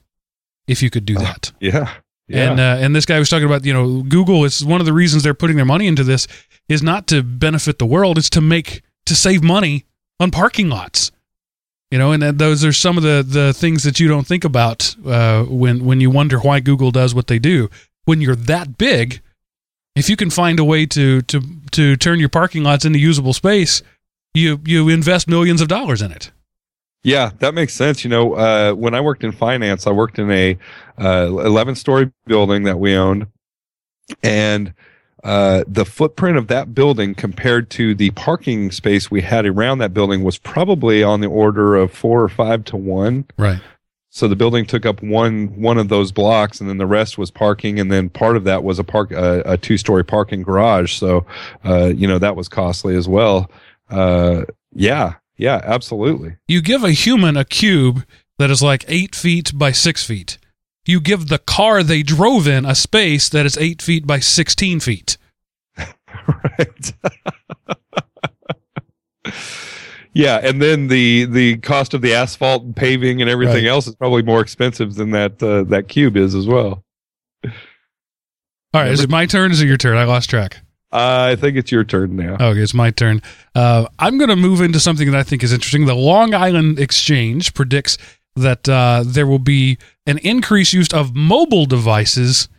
[0.67, 1.52] if you could do that.
[1.60, 1.91] Yeah.
[2.28, 2.52] Yeah.
[2.52, 4.93] And uh, and this guy was talking about you know Google is one of the
[4.93, 6.28] reasons they're putting their money into this
[6.67, 9.86] is not to benefit the world, it's to make to save money
[10.20, 11.12] on parking lots.
[11.91, 14.96] You know, and those are some of the the things that you don't think about
[15.06, 17.70] uh, when when you wonder why Google does what they do.
[18.06, 19.22] When you're that big,
[19.96, 21.41] if you can find a way to to
[21.72, 23.82] to turn your parking lots into usable space,
[24.34, 26.32] you you invest millions of dollars in it.
[27.04, 28.04] Yeah, that makes sense.
[28.04, 30.58] You know, uh, when I worked in finance, I worked in a
[31.00, 33.28] uh, 11 story building that we owned.
[34.24, 34.74] And
[35.25, 39.91] uh, the footprint of that building compared to the parking space we had around that
[39.91, 43.25] building was probably on the order of four or five to one.
[43.35, 43.59] Right.
[44.11, 47.31] so the building took up one one of those blocks, and then the rest was
[47.31, 50.93] parking, and then part of that was a park uh, a two story parking garage.
[50.93, 51.25] So,
[51.65, 53.49] uh, you know, that was costly as well.
[53.89, 56.35] Uh, yeah, yeah, absolutely.
[56.47, 58.05] You give a human a cube
[58.38, 60.38] that is like eight feet by six feet.
[60.86, 64.80] You give the car they drove in a space that is eight feet by sixteen
[64.80, 65.17] feet.
[65.78, 66.93] right.
[70.13, 73.69] yeah, and then the the cost of the asphalt and paving and everything Right.
[73.71, 76.84] else is probably more expensive than that uh, that cube is as well.
[77.43, 77.52] All
[78.82, 79.52] right, is it my turn?
[79.52, 79.98] Is it your turn?
[79.98, 80.58] I lost track.
[80.91, 82.34] I think it's your turn now.
[82.36, 83.21] Okay, it's my turn.
[83.54, 85.86] Uh, I'm going to move into something that I think is interesting.
[85.86, 87.98] The Long Island Exchange predicts
[88.36, 92.50] that uh, there will be an increased use of mobile devices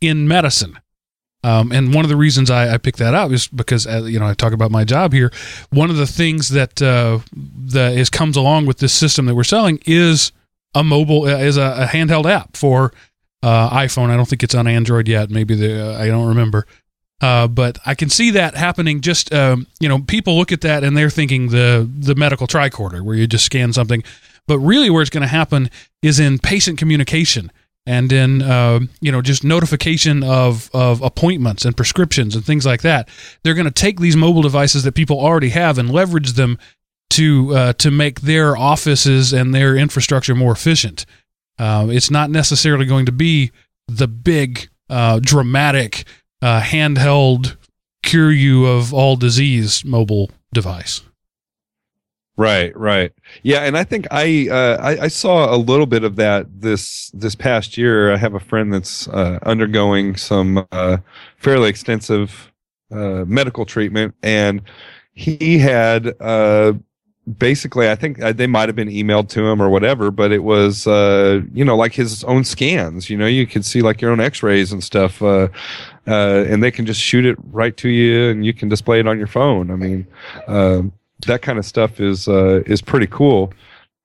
[0.00, 0.78] in medicine.
[1.42, 4.18] Um, and one of the reasons I, I picked that up is because uh, you
[4.18, 5.30] know I talk about my job here.
[5.70, 9.44] One of the things that uh, that is comes along with this system that we're
[9.44, 10.32] selling is
[10.74, 12.94] a mobile uh, is a, a handheld app for
[13.42, 14.08] uh, iPhone.
[14.08, 15.30] I don't think it's on Android yet.
[15.30, 16.66] Maybe the uh, I don't remember.
[17.20, 19.02] Uh, but I can see that happening.
[19.02, 23.02] Just um, you know, people look at that and they're thinking the the medical tricorder,
[23.02, 24.02] where you just scan something.
[24.46, 25.70] But really, where it's going to happen
[26.02, 27.50] is in patient communication
[27.86, 32.82] and in uh, you know just notification of of appointments and prescriptions and things like
[32.82, 33.08] that.
[33.42, 36.58] They're going to take these mobile devices that people already have and leverage them
[37.10, 41.06] to uh, to make their offices and their infrastructure more efficient.
[41.58, 43.52] Uh, it's not necessarily going to be
[43.86, 46.04] the big, uh, dramatic,
[46.42, 47.56] uh, handheld
[48.02, 51.02] cure you of all disease mobile device.
[52.36, 53.12] Right, right.
[53.44, 57.10] Yeah, and I think I, uh, I I saw a little bit of that this
[57.10, 58.12] this past year.
[58.12, 60.96] I have a friend that's uh, undergoing some uh,
[61.36, 62.52] fairly extensive
[62.90, 64.62] uh, medical treatment, and
[65.12, 66.72] he had uh,
[67.38, 70.42] basically I think uh, they might have been emailed to him or whatever, but it
[70.42, 73.08] was you know like his own scans.
[73.08, 75.22] You know, you could see like your own X-rays and stuff.
[76.06, 79.18] And they can just shoot it right to you, and you can display it on
[79.18, 79.70] your phone.
[79.70, 80.06] I mean,
[80.48, 80.92] um,
[81.26, 83.52] that kind of stuff is uh, is pretty cool.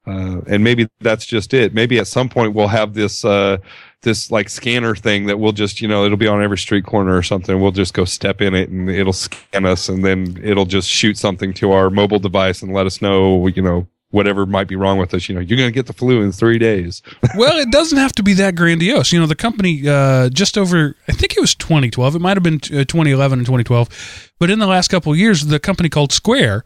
[0.07, 1.73] Uh, and maybe that's just it.
[1.73, 3.57] Maybe at some point we'll have this uh,
[4.01, 7.15] this like scanner thing that we'll just you know it'll be on every street corner
[7.15, 7.59] or something.
[7.61, 11.17] We'll just go step in it and it'll scan us, and then it'll just shoot
[11.17, 14.97] something to our mobile device and let us know you know whatever might be wrong
[14.97, 15.29] with us.
[15.29, 17.01] You know, you're going to get the flu in three days.
[17.35, 19.11] well, it doesn't have to be that grandiose.
[19.11, 22.15] You know, the company uh, just over, I think it was 2012.
[22.15, 24.31] It might have been uh, 2011 and 2012.
[24.39, 26.63] But in the last couple years, the company called Square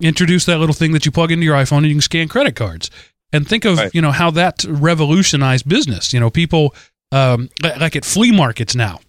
[0.00, 2.54] introduced that little thing that you plug into your iPhone and you can scan credit
[2.56, 2.90] cards.
[3.32, 3.94] And think of Right.
[3.94, 6.12] you know how that revolutionized business.
[6.12, 6.74] You know, people
[7.12, 9.00] um, like at flea markets now.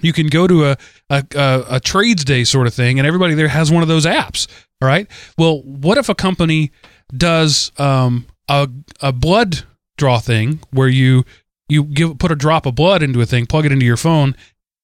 [0.00, 0.76] You can go to a,
[1.10, 4.06] a, a, a trades day sort of thing, and everybody there has one of those
[4.06, 4.46] apps.
[4.80, 5.08] All right.
[5.36, 6.70] Well, what if a company
[7.16, 8.68] does um, a
[9.00, 9.60] a blood
[9.96, 11.24] draw thing where you
[11.68, 14.36] you give put a drop of blood into a thing, plug it into your phone,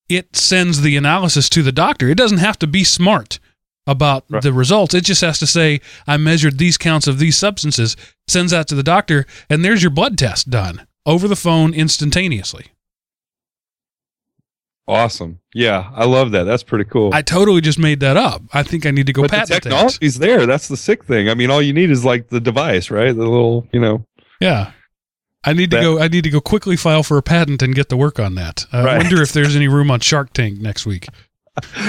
[0.08, 2.08] it sends the analysis to the doctor.
[2.08, 3.38] It doesn't have to be smart
[3.86, 4.42] about Right.
[4.42, 4.94] the results.
[4.94, 8.74] It just has to say I measured these counts of these substances, sends that to
[8.74, 12.66] the doctor, and there's your blood test done over the phone instantaneously.
[14.86, 15.40] Awesome.
[15.54, 16.44] Yeah, I love that.
[16.44, 17.10] That's pretty cool.
[17.14, 18.42] I totally just made that up.
[18.52, 19.62] I think I need to go but the patent that.
[19.62, 20.44] technology's there.
[20.46, 21.30] That's the sick thing.
[21.30, 23.12] I mean, all you need is like the device, right?
[23.16, 24.04] The little, you know.
[24.40, 24.72] Yeah.
[25.42, 26.00] I need to That- go.
[26.00, 28.66] I need to go quickly file for a patent and get to work on that.
[28.72, 28.96] I Right.
[29.02, 31.06] wonder if there's any room on Shark Tank next week.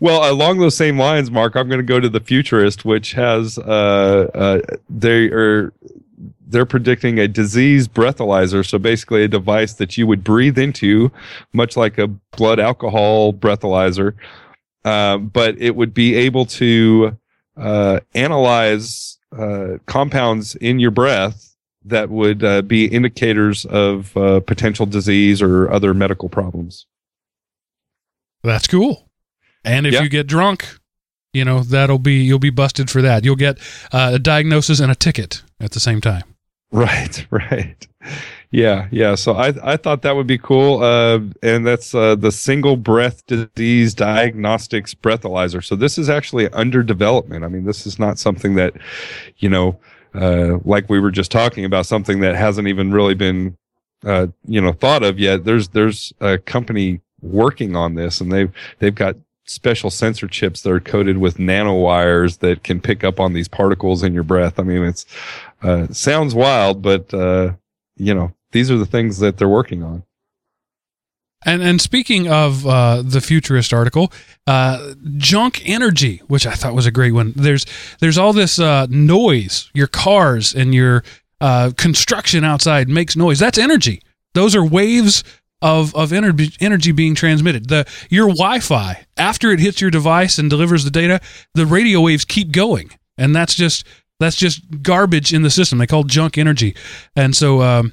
[0.00, 3.58] well, along those same lines, Mark, I'm going to go to the futurist, which has
[3.58, 5.72] uh, uh, they are
[6.46, 8.64] they're predicting a disease breathalyzer.
[8.66, 11.10] So basically, a device that you would breathe into,
[11.52, 14.14] much like a blood alcohol breathalyzer,
[14.84, 17.18] uh, but it would be able to
[17.56, 24.12] uh, analyze uh, compounds in your breath that would uh, be indicators of
[24.46, 26.86] potential disease or other medical problems.
[28.42, 29.10] That's cool.
[29.64, 30.02] And if Yeah.
[30.02, 30.66] you get drunk,
[31.32, 33.24] you know that'll be you'll be busted for that.
[33.24, 33.58] You'll get
[33.92, 36.22] uh, a diagnosis and a ticket at the same time.
[36.70, 37.86] Right, right.
[38.50, 39.14] Yeah, yeah.
[39.16, 40.82] So I I thought that would be cool.
[40.82, 45.62] Uh, and that's uh, the single breath disease diagnostics breathalyzer.
[45.64, 47.44] So this is actually under development.
[47.44, 48.74] I mean, this is not something that,
[49.38, 49.78] you know,
[50.14, 53.56] uh, like we were just talking about, something that hasn't even really been,
[54.04, 55.44] uh, you know, thought of yet.
[55.44, 60.70] There's there's a company working on this, and they've they've got special sensor chips that
[60.70, 64.58] are coated with nanowires that can pick up on these particles in your breath.
[64.58, 65.06] I mean, it's
[65.62, 67.52] uh, sounds wild, but uh,
[67.96, 70.02] you know, these are the things that they're working on.
[71.44, 74.10] And and speaking of uh, the futurist article,
[74.46, 77.34] uh, junk energy, which I thought was a great one.
[77.36, 77.66] There's
[78.00, 81.04] there's all this uh, noise, your cars and your
[81.40, 83.38] uh, construction outside makes noise.
[83.38, 84.00] That's energy.
[84.32, 85.22] Those are waves
[85.62, 87.68] of of energy energy being transmitted.
[87.68, 91.20] The your Wi-Fi after it hits your device and delivers the data,
[91.54, 93.86] the radio waves keep going, and that's just
[94.20, 95.78] that's just garbage in the system.
[95.78, 96.76] They call junk energy,
[97.16, 97.92] and so um,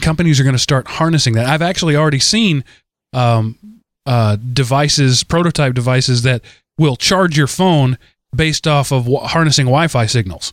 [0.00, 1.46] companies are going to start harnessing that.
[1.46, 2.64] I've actually already seen
[3.12, 3.58] um,
[4.06, 6.42] uh, devices, prototype devices that
[6.78, 7.98] will charge your phone
[8.34, 10.52] based off of w- harnessing Wi-Fi signals.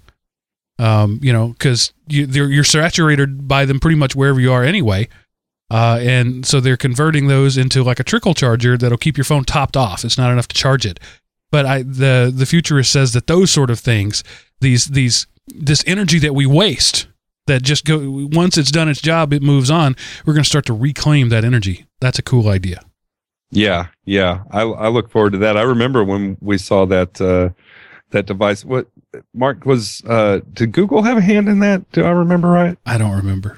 [0.80, 5.08] Um, you know, because you, you're saturated by them pretty much wherever you are anyway.
[5.74, 9.44] Uh, and so they're converting those into like a trickle charger that'll keep your phone
[9.44, 10.06] topped off.
[10.06, 11.00] It's not enough to charge it.
[11.52, 14.24] But I, the the futurist says that those sort of things,
[14.62, 17.08] these these this energy that we waste,
[17.48, 19.96] that just go once it's done its job, it moves on.
[20.28, 21.88] We're going to start to reclaim that energy.
[22.00, 22.84] That's a cool idea.
[23.50, 24.44] Yeah, yeah.
[24.52, 25.58] I, I look forward to that.
[25.58, 27.50] I remember when we saw that uh,
[28.12, 28.64] that device.
[28.64, 28.90] What
[29.34, 30.04] Mark was?
[30.08, 31.92] Uh, did Google have a hand in that?
[31.94, 32.78] Do I remember right?
[32.86, 33.58] I don't remember.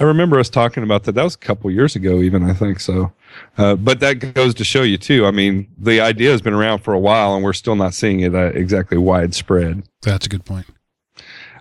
[0.00, 1.12] I remember us talking about that.
[1.12, 3.12] That was a couple years ago, even I think so.
[3.56, 5.26] Uh, but that goes to show you too.
[5.26, 8.20] I mean, the idea has been around for a while, and we're still not seeing
[8.20, 9.84] it uh, exactly widespread.
[10.02, 10.66] That's a good point.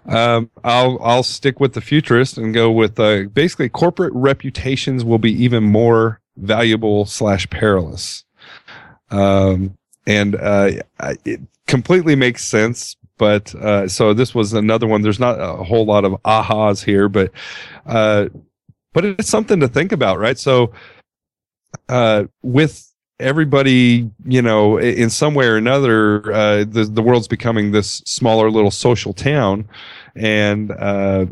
[0.05, 5.19] Um, I'll I'll stick with the futurist and go with uh, basically corporate reputations will
[5.19, 8.23] be even more valuable slash perilous.
[9.11, 10.71] Um, and uh,
[11.25, 12.95] it completely makes sense.
[13.21, 15.03] But uh, so this was another one.
[15.03, 17.31] There's not a whole lot of ahas here, but
[17.85, 18.29] uh,
[18.93, 20.39] but it's something to think about, right?
[20.39, 20.73] So
[21.87, 27.73] uh, with everybody, you know, in some way or another, uh, the the world's becoming
[27.73, 29.69] this smaller little social town,
[30.15, 31.27] and uh,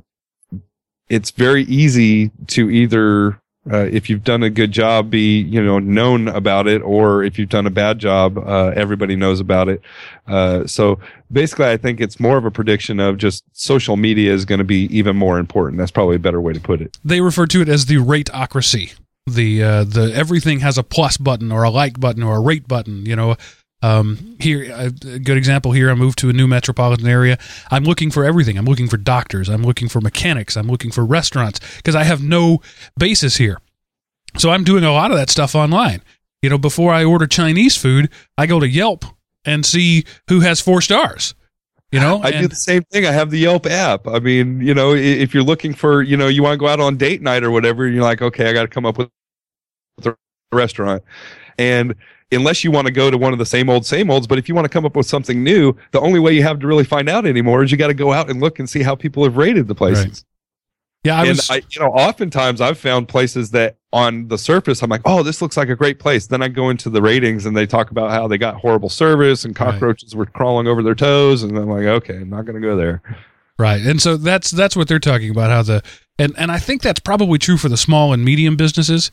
[1.09, 3.41] it's very easy to either
[3.71, 7.37] uh, if you've done a good job, be you know known about it, or if
[7.37, 9.81] you've done a bad job, uh, everybody knows about it.
[10.27, 10.99] Uh, so
[11.31, 14.65] basically, I think it's more of a prediction of just social media is going to
[14.65, 15.77] be even more important.
[15.77, 16.97] That's probably a better way to put it.
[17.03, 18.95] They refer to it as the rateocracy.
[19.27, 22.67] The uh, the everything has a plus button or a like button or a rate
[22.67, 23.05] button.
[23.05, 23.35] You know,
[23.81, 25.89] um, here, a good example here.
[25.89, 27.37] I moved to a new metropolitan area.
[27.71, 28.57] I'm looking for everything.
[28.57, 29.47] I'm looking for doctors.
[29.47, 30.57] I'm looking for mechanics.
[30.57, 32.61] I'm looking for restaurants because I have no
[32.97, 33.59] basis here.
[34.37, 36.01] So I'm doing a lot of that stuff online.
[36.41, 39.05] You know, before I order Chinese food, I go to Yelp
[39.45, 41.33] and see who has four stars.
[41.91, 43.05] You know, I and, do the same thing.
[43.07, 44.07] I have the Yelp app.
[44.07, 46.79] I mean, you know, if you're looking for, you know, you want to go out
[46.79, 49.09] on date night or whatever, you're like, okay, I got to come up with
[50.05, 50.15] a
[50.51, 51.03] restaurant.
[51.57, 51.95] And
[52.31, 54.47] unless you want to go to one of the same old same olds but if
[54.47, 56.83] you want to come up with something new the only way you have to really
[56.83, 59.23] find out anymore is you got to go out and look and see how people
[59.23, 60.23] have rated the places right.
[61.03, 64.83] yeah I and was, I, you know oftentimes i've found places that on the surface
[64.83, 67.45] i'm like oh this looks like a great place then i go into the ratings
[67.45, 70.19] and they talk about how they got horrible service and cockroaches right.
[70.19, 73.01] were crawling over their toes and i'm like okay i'm not going to go there
[73.57, 75.81] right and so that's that's what they're talking about how the
[76.19, 79.09] and and i think that's probably true for the small and medium businesses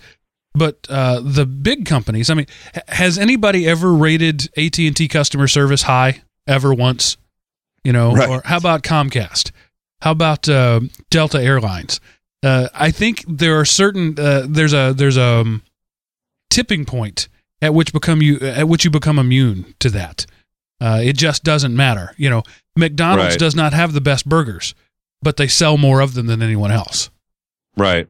[0.57, 2.47] but uh, the big companies, I mean,
[2.89, 7.17] has anybody ever rated AT and T customer service high ever once?
[7.85, 8.29] You know, right.
[8.29, 9.53] or how about Comcast?
[10.01, 12.01] How about uh, Delta Airlines?
[12.43, 15.63] Uh, I think there are certain uh, there's a there's a um,
[16.49, 17.29] tipping point
[17.61, 20.27] at which become you at which you become immune to that.
[20.81, 22.15] Uh, it just doesn't matter.
[22.17, 22.43] You know,
[22.77, 23.39] McDonald's right.
[23.39, 24.75] does not have the best burgers,
[25.23, 27.11] but they sell more of them than anyone else.
[27.77, 28.09] Right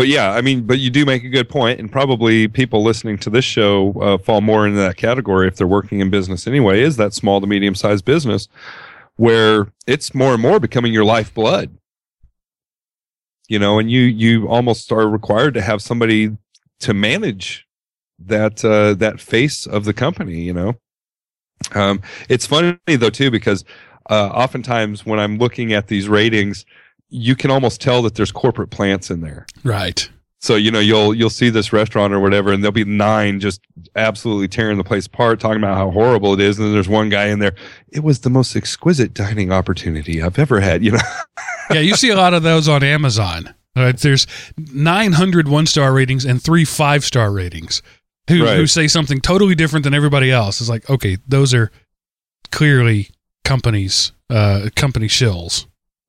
[0.00, 3.18] but yeah, I mean, but you do make a good point, and probably people listening
[3.18, 6.80] to this show uh, fall more into that category if they're working in business anyway.
[6.80, 8.48] Is that small to medium sized business
[9.16, 11.76] where it's more and more becoming your lifeblood?
[13.46, 16.34] You know, and you you almost are required to have somebody
[16.78, 17.66] to manage
[18.20, 20.40] that uh, that face of the company.
[20.40, 20.74] You know,
[21.74, 23.66] um, it's funny though too because
[24.08, 26.64] uh, oftentimes when I'm looking at these ratings
[27.10, 29.46] you can almost tell that there's corporate plants in there.
[29.64, 30.08] Right.
[30.42, 33.60] So you know you'll you'll see this restaurant or whatever, and there'll be nine just
[33.94, 36.58] absolutely tearing the place apart, talking about how horrible it is.
[36.58, 37.54] And then there's one guy in there.
[37.88, 40.82] It was the most exquisite dining opportunity I've ever had.
[40.82, 40.98] You know.
[41.70, 43.54] yeah, you see a lot of those on Amazon.
[43.76, 43.96] Right?
[43.96, 44.26] There's
[44.56, 47.82] 900 one star ratings and three five star ratings
[48.28, 48.56] who right.
[48.56, 50.62] who say something totally different than everybody else.
[50.62, 51.70] It's like okay, those are
[52.50, 53.10] clearly
[53.44, 55.66] companies uh, company shills.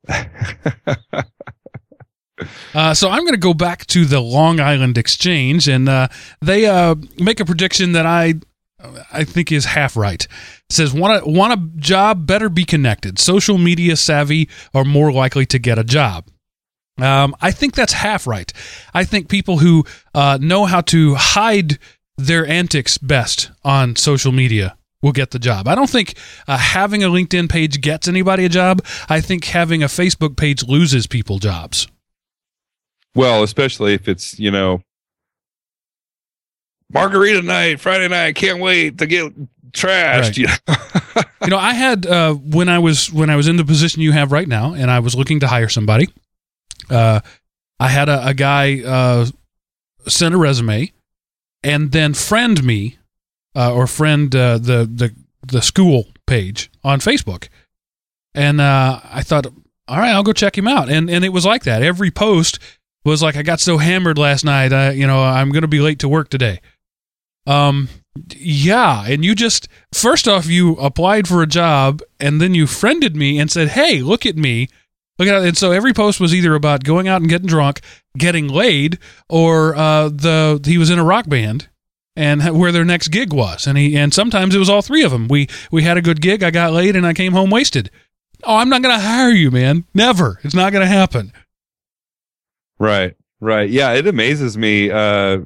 [2.74, 6.08] Uh, so I'm going to go back to the Long Island Exchange, and uh,
[6.42, 8.36] they uh, make a prediction that I
[9.12, 10.24] I think is half right.
[10.24, 10.30] It
[10.72, 13.20] says want a want a job better be connected.
[13.20, 16.28] Social media savvy are more likely to get a job.
[17.00, 18.52] Um, I think that's half right.
[18.94, 21.80] I think people who uh, know how to hide
[22.18, 25.68] their antics best on social media will get the job.
[25.68, 26.16] I don't think
[26.48, 28.86] uh, having a LinkedIn page gets anybody a job.
[29.10, 31.88] I think having a Facebook page loses people jobs.
[33.16, 34.82] Well, especially if it's, you know,
[36.94, 39.34] margarita night, Friday night, can't wait to get
[39.72, 40.22] trashed.
[40.22, 40.38] Right.
[40.38, 41.24] You know?
[41.44, 44.12] you know, I had uh, when I was when I was in the position you
[44.12, 46.10] have right now, and I was looking to hire somebody.
[46.90, 47.22] Uh,
[47.80, 49.26] I had a, a guy uh,
[50.08, 50.92] send a resume,
[51.64, 52.98] and then friend me,
[53.56, 55.14] uh, or friend uh, the the
[55.46, 57.50] the school page on Facebook,
[58.34, 59.48] and uh, I thought,
[59.88, 61.84] all right, I'll go check him out, and and it was like that.
[61.84, 62.60] Every post
[63.04, 65.80] was like, I got so hammered last night, I, you know, I'm going to be
[65.80, 66.62] late to work today.
[67.48, 67.90] Um,
[68.36, 73.16] yeah, and you just first off you applied for a job and then you friended
[73.16, 74.68] me and said, "Hey, look at me."
[75.20, 75.44] Look at.
[75.44, 77.82] And so every post was either about going out and getting drunk,
[78.18, 78.98] getting laid,
[79.30, 81.70] or uh, the he was in a rock band
[82.16, 83.68] and where their next gig was.
[83.68, 85.28] And he and sometimes it was all three of them.
[85.28, 87.90] We we had a good gig, I got laid and I came home wasted.
[88.44, 89.86] Oh, I'm not going to hire you, man.
[89.94, 90.40] Never.
[90.44, 91.32] It's not going to happen.
[92.80, 93.70] Right, right.
[93.70, 94.90] Yeah, it amazes me.
[94.90, 95.42] Uh,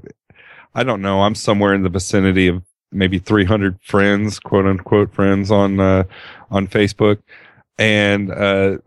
[0.74, 1.22] I don't know.
[1.22, 6.04] I'm somewhere in the vicinity of maybe 300 friends, quote unquote friends on uh,
[6.50, 7.20] on Facebook,
[7.78, 8.78] and uh,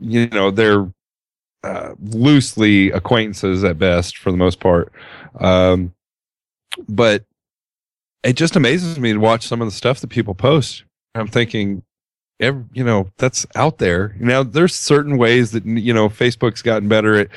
[0.00, 0.90] you know they're
[1.62, 4.92] uh, loosely acquaintances at best for the most part.
[5.38, 5.94] Um,
[6.88, 7.24] but
[8.22, 10.84] it just amazes me to watch some of the stuff that people post.
[11.14, 11.82] I'm thinking,
[12.40, 14.16] every, you know, that's out there.
[14.18, 17.28] Now, there's certain ways that you know Facebook's gotten better at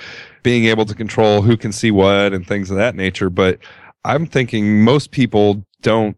[0.44, 3.30] being able to control who can see what and things of that nature.
[3.30, 3.60] But
[4.04, 6.18] I'm thinking most people don't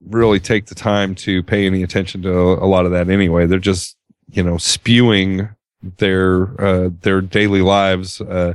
[0.00, 3.46] really take the time to pay any attention to a lot of that anyway.
[3.46, 3.96] They're just,
[4.30, 5.48] you know, spewing
[5.98, 8.54] their uh, their daily lives, uh,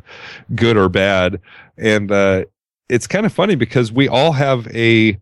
[0.56, 1.40] good or bad,
[1.78, 2.46] and uh,
[2.92, 5.18] it's kind of funny because we all have a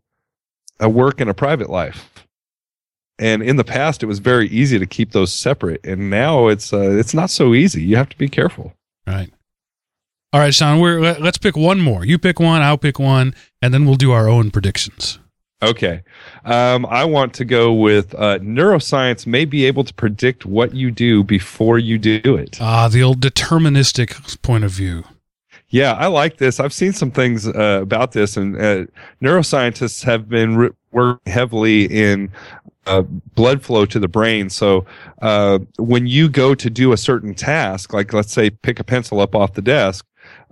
[0.79, 2.09] a work and a private life.
[3.19, 6.73] And in the past, it was very easy to keep those separate, and now it's
[6.73, 7.83] uh, it's not so easy.
[7.83, 8.73] You have to be careful.
[9.05, 9.31] Right.
[10.31, 10.79] All right, Sean.
[10.79, 12.05] We're let, us pick one more.
[12.05, 12.61] You pick one.
[12.61, 15.19] I'll pick one, and then we'll do our own predictions.
[15.61, 16.03] Okay.
[16.45, 20.89] Um, I want to go with uh, neuroscience may be able to predict what you
[20.89, 22.57] do before you do it.
[22.61, 25.03] Ah, the old deterministic point of view.
[25.69, 26.59] Yeah, I like this.
[26.59, 28.85] I've seen some things uh, about this, and uh,
[29.21, 32.31] neuroscientists have been re- working heavily in
[32.87, 34.49] uh, blood flow to the brain.
[34.49, 34.85] So
[35.21, 39.19] uh, when you go to do a certain task, like let's say pick a pencil
[39.19, 40.05] up off the desk,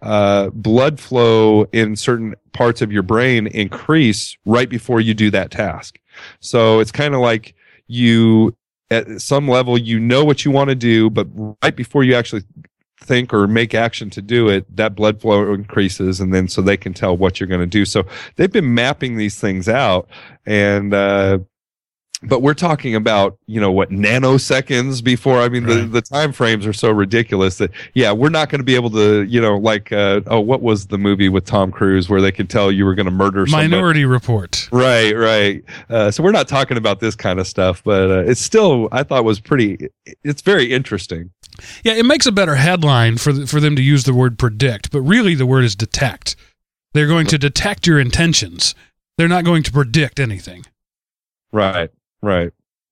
[0.03, 5.49] uh, blood flow in certain parts of your brain increase right before you do that
[5.49, 5.97] task.
[6.41, 7.55] So it's kind of like
[7.87, 8.55] you,
[8.91, 11.27] at some level, you know what you want to do, but
[11.63, 12.43] right before you actually
[12.99, 16.77] think or make action to do it, that blood flow increases, and then so they
[16.77, 17.85] can tell what you're going to do.
[17.85, 20.09] So they've been mapping these things out,
[20.45, 21.39] and uh,
[22.23, 25.75] but we're talking about you know what nanoseconds before i mean right.
[25.75, 28.89] the, the time frames are so ridiculous that yeah we're not going to be able
[28.89, 32.31] to you know like uh, oh what was the movie with tom cruise where they
[32.31, 33.67] could tell you were going to murder somebody?
[33.67, 38.09] minority report right right uh, so we're not talking about this kind of stuff but
[38.09, 39.77] uh, it's still i thought was pretty
[40.23, 41.29] it's very interesting
[41.83, 44.91] yeah it makes a better headline for the, for them to use the word predict
[44.91, 46.35] but really the word is detect
[46.93, 48.75] they're going to detect your intentions
[49.17, 50.65] they're not going to predict anything
[51.51, 51.91] right
[52.21, 52.51] Right.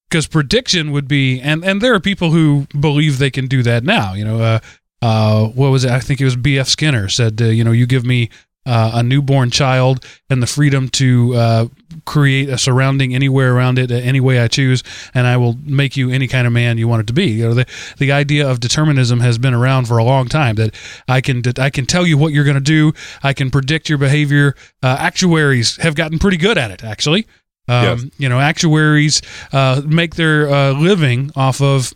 [0.09, 3.83] Because prediction would be, and and there are people who believe they can do that
[3.83, 4.13] now.
[4.13, 4.59] You know, uh,
[5.01, 5.91] uh, what was it?
[5.91, 6.67] I think it was B.F.
[6.67, 8.29] Skinner said, uh, you know, you give me
[8.65, 11.67] uh, a newborn child and the freedom to uh,
[12.05, 16.09] create a surrounding anywhere around it, any way I choose, and I will make you
[16.09, 17.27] any kind of man you want it to be.
[17.27, 17.65] You know, the
[17.97, 20.55] the idea of determinism has been around for a long time.
[20.55, 20.75] That
[21.07, 22.93] I can I can tell you what you're going to do.
[23.23, 24.55] I can predict your behavior.
[24.81, 27.27] Uh, actuaries have gotten pretty good at it, actually.
[27.67, 28.05] Um, yes.
[28.17, 31.93] You know, actuaries uh, make their uh, living off of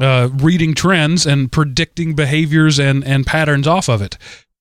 [0.00, 4.18] uh, reading trends and predicting behaviors and, and patterns off of it.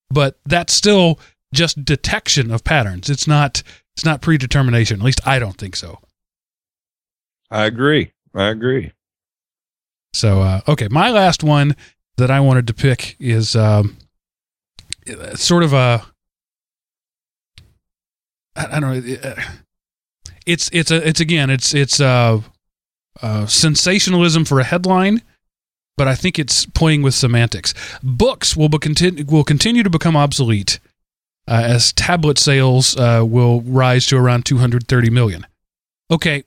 [0.09, 1.19] But that's still
[1.53, 3.09] just detection of patterns.
[3.09, 3.63] It's not
[3.95, 4.99] it's not predetermination.
[4.99, 5.99] At least I don't think so.
[7.51, 8.11] I agree.
[8.33, 8.91] I agree.
[10.13, 11.75] So uh, okay, my last one
[12.17, 13.97] that I wanted to pick is um,
[15.35, 16.05] sort of a
[18.55, 19.41] I don't know uh,
[20.45, 22.41] it's it's a it's again it's it's uh,
[23.21, 25.21] uh, sensationalism for a headline,
[25.99, 27.73] but I think it's playing with semantics.
[28.01, 28.77] Books will be
[29.27, 30.79] will continue to become obsolete
[31.45, 35.45] uh, as tablet sales uh, will rise to around 230 million.
[36.09, 36.45] Okay,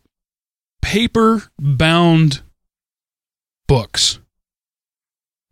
[0.81, 2.41] paper bound
[3.69, 4.21] books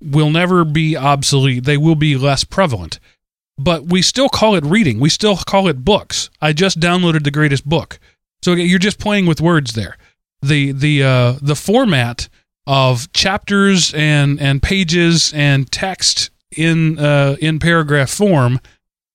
[0.01, 1.65] will never be obsolete.
[1.65, 2.99] They will be less prevalent.
[3.59, 4.99] But we still call it reading.
[4.99, 6.31] We still call it books.
[6.41, 7.99] I just downloaded the greatest book
[8.41, 9.99] So you're just playing with words there.
[10.41, 12.31] The the uh, the format
[12.67, 18.61] of chapters and and pages and text in uh, in paragraph form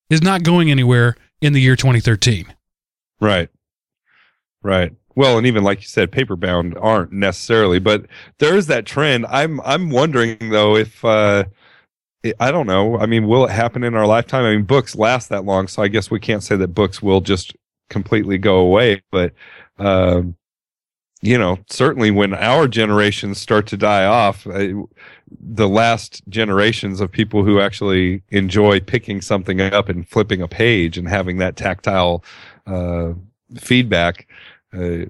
[0.10, 2.54] is not going anywhere in the year 2013.
[3.20, 3.50] Right.
[4.62, 4.94] Right.
[5.16, 8.06] Well, and even like you said, paper bound aren't necessarily, but
[8.40, 9.26] there is that trend.
[9.28, 11.46] I'm I'm wondering though if uh,
[12.40, 12.98] I don't know.
[12.98, 14.44] I mean, will it happen in our lifetime?
[14.44, 17.22] I mean, books last that long, so I guess we can't say that books will
[17.22, 17.56] just
[17.90, 19.04] completely go away.
[19.12, 19.34] But
[19.78, 20.36] um,
[21.22, 24.68] you know, certainly when our generations start to die off, uh,
[25.40, 30.98] the last generations of people who actually enjoy picking something up and flipping a page
[30.98, 32.24] and having that tactile
[32.68, 33.14] uh,
[33.58, 34.28] feedback,
[34.74, 35.06] uh,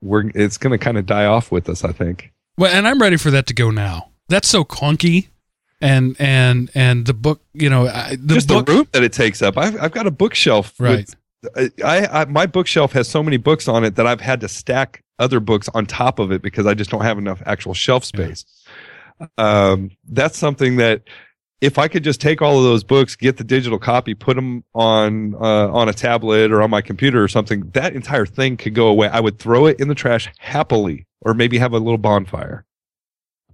[0.00, 2.32] we're it's going to kind of die off with us, I think.
[2.56, 4.10] Well, and I'm ready for that to go now.
[4.28, 5.28] That's so clunky
[5.80, 9.42] and and and the book you know the just book, the room that it takes
[9.42, 11.08] up i've, I've got a bookshelf right
[11.54, 14.48] with, I, I my bookshelf has so many books on it that i've had to
[14.48, 18.04] stack other books on top of it because i just don't have enough actual shelf
[18.04, 18.44] space.
[19.20, 19.26] Yeah.
[19.38, 21.02] um, that's something that
[21.60, 24.62] if i could just take all of those books get the digital copy put them
[24.74, 28.74] on uh, on a tablet or on my computer or something that entire thing could
[28.74, 29.08] go away.
[29.08, 32.64] I would throw it in the trash happily or maybe have a little bonfire.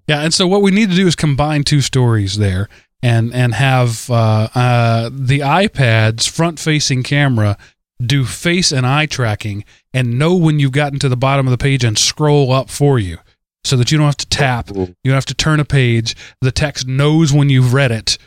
[0.06, 2.68] Yeah, and so what we need to do is combine two stories there,
[3.02, 7.56] and and have uh, uh, the iPad's front-facing camera
[8.04, 11.58] do face and eye tracking and know when you've gotten to the bottom of the
[11.58, 13.18] page and scroll up for you,
[13.64, 16.16] so that you don't have to tap, you don't have to turn a page.
[16.40, 18.18] The text knows when you've read it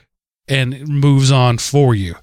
[0.47, 2.15] and moves on for you.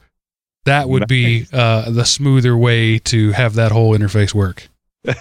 [0.64, 4.68] That would be uh, the smoother way to have that whole interface work.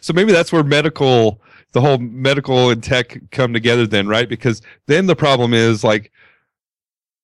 [0.00, 1.40] so maybe that's where medical
[1.72, 4.28] the whole medical and tech come together then, right?
[4.28, 6.10] Because then the problem is like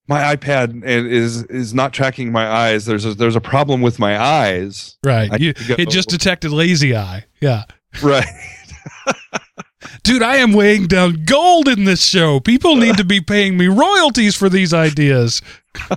[0.09, 2.85] my iPad is is not tracking my eyes.
[2.85, 4.97] There's a, there's a problem with my eyes.
[5.05, 5.41] Right.
[5.41, 7.25] You, it just detected lazy eye.
[7.41, 7.65] Yeah.
[8.03, 8.27] Right.
[10.03, 12.41] Dude, I am weighing down gold in this show.
[12.41, 15.41] People need to be paying me royalties for these ideas.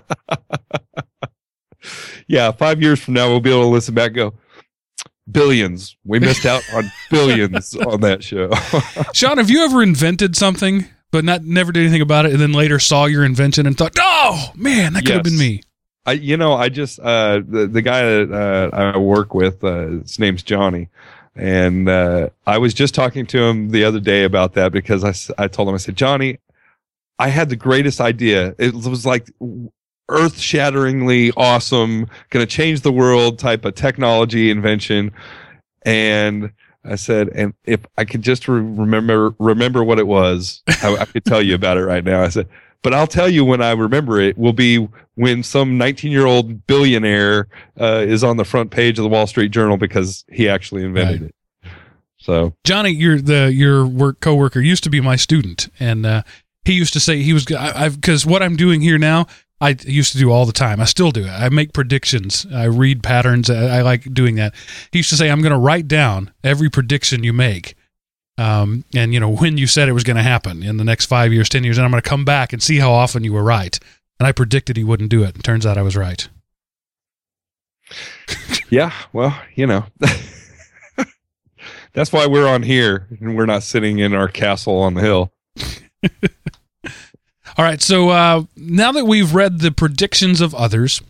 [2.28, 4.34] yeah, five years from now, we'll be able to listen back go,
[5.30, 5.96] billions.
[6.04, 8.52] We missed out on billions on that show.
[9.14, 12.52] Sean, have you ever invented something but not never did anything about it, and then
[12.52, 15.16] later saw your invention and thought, "Oh man, that could yes.
[15.16, 15.62] have been me."
[16.06, 19.88] I, you know, I just uh, the the guy that uh, I work with, uh,
[20.02, 20.90] his name's Johnny,
[21.34, 25.14] and uh, I was just talking to him the other day about that because I
[25.42, 26.40] I told him I said, Johnny,
[27.18, 28.54] I had the greatest idea.
[28.60, 29.32] It was like
[30.10, 35.14] earth shatteringly awesome, going to change the world type of technology invention.
[35.86, 36.52] And
[36.88, 41.06] I said, and if I could just re- remember, remember what it was, I, I
[41.06, 42.22] could tell you about it right now.
[42.22, 42.48] I said,
[42.82, 46.68] but I'll tell you when I remember it will be when some 19 year old
[46.68, 47.48] billionaire
[47.80, 51.22] uh, is on the front page of the Wall Street Journal because he actually invented
[51.22, 51.30] right.
[51.30, 51.36] it.
[52.18, 56.24] So Johnny, your the your work coworker used to be my student, and uh,
[56.64, 59.28] he used to say he was I've because what I'm doing here now
[59.62, 60.82] I used to do all the time.
[60.82, 61.30] I still do it.
[61.30, 62.46] I make predictions.
[62.54, 63.50] I read patterns.
[63.50, 64.54] I, I like doing that.
[64.92, 67.76] He used to say, "I'm going to write down every prediction you make."
[68.38, 71.06] Um, and you know when you said it was going to happen in the next
[71.06, 73.34] five years, ten years, and I'm going to come back and see how often you
[73.34, 73.80] were right.
[74.20, 75.36] And I predicted he wouldn't do it.
[75.36, 76.28] And turns out I was right.
[78.70, 79.86] yeah, well, you know,
[81.94, 85.34] that's why we're on here and we're not sitting in our castle on the hill.
[87.58, 91.02] All right, so uh, now that we've read the predictions of others,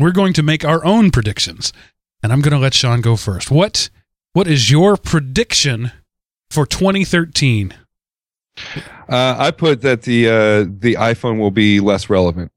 [0.00, 1.72] we're going to make our own predictions,
[2.20, 3.48] and I'm going to let Sean go first.
[3.48, 3.88] What
[4.32, 5.92] what is your prediction
[6.50, 7.74] for 2013?
[9.08, 12.50] Uh, I put that the uh, the iPhone will be less relevant.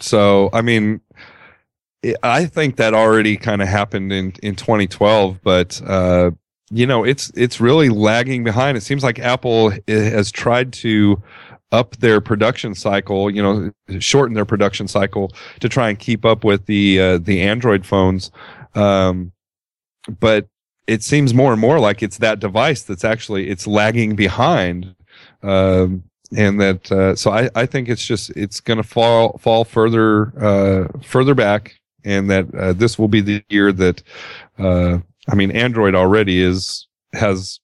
[0.00, 1.00] So, I mean,
[2.22, 6.30] I think that already kind of happened in in 2012, but uh,
[6.70, 8.76] you know, it's it's really lagging behind.
[8.76, 11.20] It seems like Apple has tried to
[11.70, 16.44] up their production cycle, you know, shorten their production cycle to try and keep up
[16.44, 18.30] with the uh, the Android phones.
[18.74, 19.32] Um,
[20.20, 20.48] but
[20.86, 24.94] it seems more and more like it's that device that's actually it's lagging behind.
[25.42, 26.04] Um,
[26.36, 30.32] and that uh, so I, I think it's just it's going to fall fall further
[30.42, 34.02] uh, further back, and that uh, this will be the year that
[34.58, 34.98] uh,
[35.28, 37.60] I mean Android already is has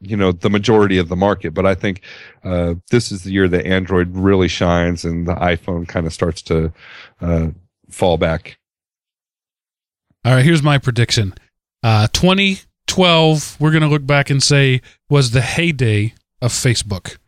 [0.00, 1.54] you know the majority of the market.
[1.54, 2.02] But i think
[2.44, 6.42] uh, this is the year that android really shines and the iphone kind of starts
[6.42, 6.72] to
[7.20, 7.48] uh,
[7.90, 8.58] fall back.
[10.24, 11.34] All right here's my prediction.
[11.82, 17.18] Uh, 2012 we're going to look back and say was the heyday of facebook.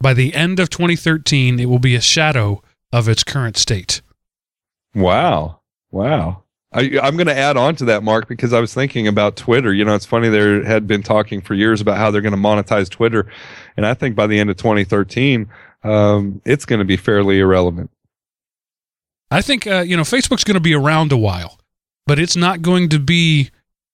[0.00, 2.62] By the end of 2013 it will be a shadow
[2.92, 4.00] of its current state.
[4.94, 5.60] Wow.
[5.90, 9.36] Wow I, I'm going to add on to that, Mark, because I was thinking about
[9.36, 9.72] Twitter.
[9.72, 12.38] You know, it's funny they had been talking for years about how they're going to
[12.38, 13.30] monetize Twitter,
[13.76, 15.48] and I think by the end of 2013,
[15.84, 17.90] um, it's going to be fairly irrelevant.
[19.30, 21.58] I think uh, you know Facebook's going to be around a while,
[22.06, 23.50] but it's not going to be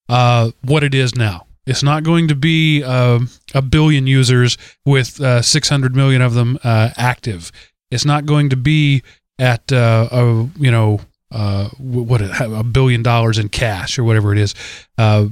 [0.09, 1.47] uh, what it is now.
[1.65, 3.19] It's not going to be uh,
[3.53, 7.51] a billion users with uh, 600 million of them uh, active.
[7.89, 9.01] It's not going to be
[9.39, 10.99] at uh, a you know
[11.31, 14.55] uh, what a billion dollars in cash or whatever it is.
[14.97, 15.27] Uh,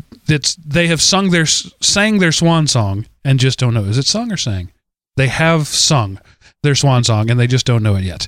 [0.65, 3.83] they have sung their sang their swan song and just don't know.
[3.83, 4.71] Is it sung or sang?
[5.15, 6.19] They have sung
[6.63, 8.27] their swan song and they just don't know it yet.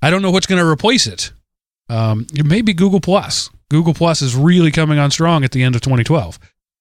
[0.00, 1.32] I don't know what's going to replace it.
[1.88, 3.50] Um, it may be Google Plus.
[3.70, 6.38] Google Plus is really coming on strong at the end of 2012,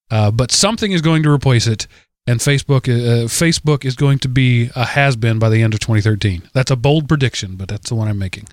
[0.10, 1.88] uh, but something is going to replace it,
[2.28, 5.80] and Facebook uh, Facebook is going to be a has been by the end of
[5.80, 6.50] 2013.
[6.54, 8.48] That's a bold prediction, but that's the one I'm making.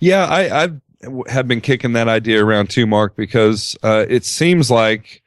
[0.00, 0.68] Yeah, I, I
[1.28, 5.22] have been kicking that idea around too, Mark, because uh, it seems like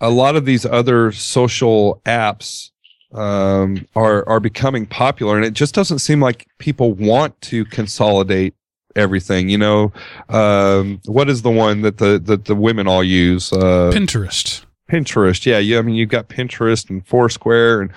[0.00, 2.70] a lot of these other social apps
[3.14, 8.54] um, are are becoming popular, and it just doesn't seem like people want to consolidate
[8.96, 9.48] everything.
[9.48, 9.92] You know,
[10.28, 13.52] um, what is the one that the that the women all use?
[13.52, 14.64] Uh, Pinterest.
[14.90, 15.78] Pinterest, yeah, yeah.
[15.78, 17.90] I mean, you've got Pinterest and Foursquare and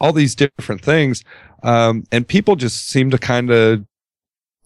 [0.00, 1.24] all these different things,
[1.62, 3.84] um, and people just seem to kind of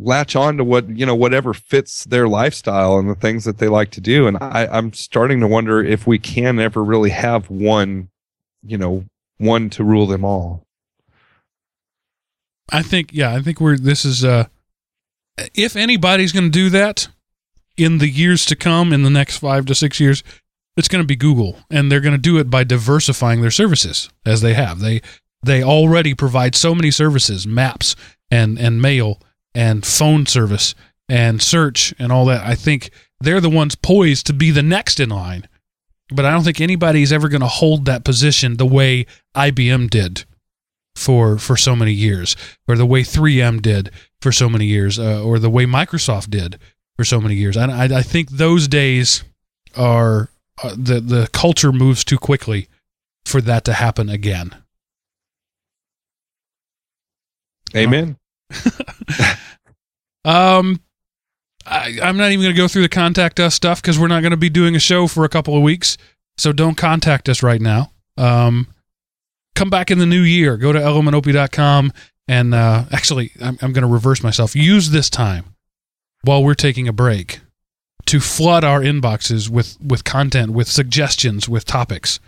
[0.01, 3.69] latch on to what you know whatever fits their lifestyle and the things that they
[3.69, 4.27] like to do.
[4.27, 8.09] And I, i'm starting to wonder if we can ever really have one
[8.63, 9.05] you know
[9.39, 10.67] one to rule them all.
[12.73, 14.47] I think yeah i think we're this is uh
[15.55, 17.09] if anybody's going to do that
[17.77, 20.23] in the years to come in the next five to six years
[20.77, 21.59] it's going to be google.
[21.71, 24.81] And they're going to do it by diversifying their services as they have.
[24.81, 25.03] They
[25.43, 27.97] they already provide so many services maps
[28.31, 29.21] and and mail
[29.55, 30.75] and phone service
[31.09, 32.47] and search and all that.
[32.47, 32.91] I think
[33.21, 35.49] they're the ones poised to be the next in line.
[36.13, 40.25] But I don't think anybody's ever going to hold that position the way IBM did
[40.97, 42.37] for for so many years,
[42.67, 43.91] or the way 3M did
[44.21, 46.59] for so many years, uh, or the way Microsoft did
[46.97, 47.57] for so many years.
[47.57, 49.23] I, I, I think those days
[49.77, 50.31] are
[50.63, 52.69] uh, the the culture moves too quickly
[53.25, 54.55] for that to happen again.
[57.77, 58.17] Amen.
[60.25, 60.81] um,
[61.67, 64.21] I, am not even going to go through the contact us stuff because we're not
[64.21, 65.97] going to be doing a show for a couple of weeks.
[66.37, 67.93] So don't contact us right now.
[68.17, 68.69] Um,
[69.55, 70.57] come back in the new year.
[70.57, 71.93] Go to elementop.com
[72.31, 74.55] and uh, actually, I'm, I'm going to reverse myself.
[74.55, 75.57] Use this time
[76.23, 77.41] while we're taking a break
[78.07, 82.21] to flood our inboxes with with content, with suggestions, with topics.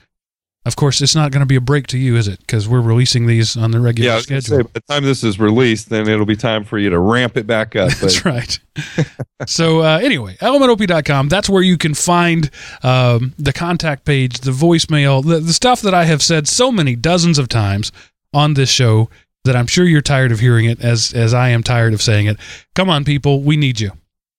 [0.64, 2.38] Of course, it's not going to be a break to you, is it?
[2.38, 4.58] Because we're releasing these on the regular yeah, schedule.
[4.58, 7.36] Say, by the time this is released, then it'll be time for you to ramp
[7.36, 7.90] it back up.
[8.00, 8.60] That's right.
[9.46, 12.48] so uh, anyway, elementop.com, that's where you can find
[12.82, 16.96] um, the contact page, the voicemail, the, the stuff that I have said so many
[16.96, 17.92] dozens of times
[18.32, 19.10] on this show
[19.44, 22.26] that I'm sure you're tired of hearing it as, as I am tired of saying
[22.26, 22.36] it.
[22.74, 23.42] Come on, people.
[23.42, 23.90] We need you.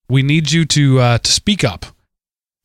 [0.09, 1.85] We need you to, uh, to speak up.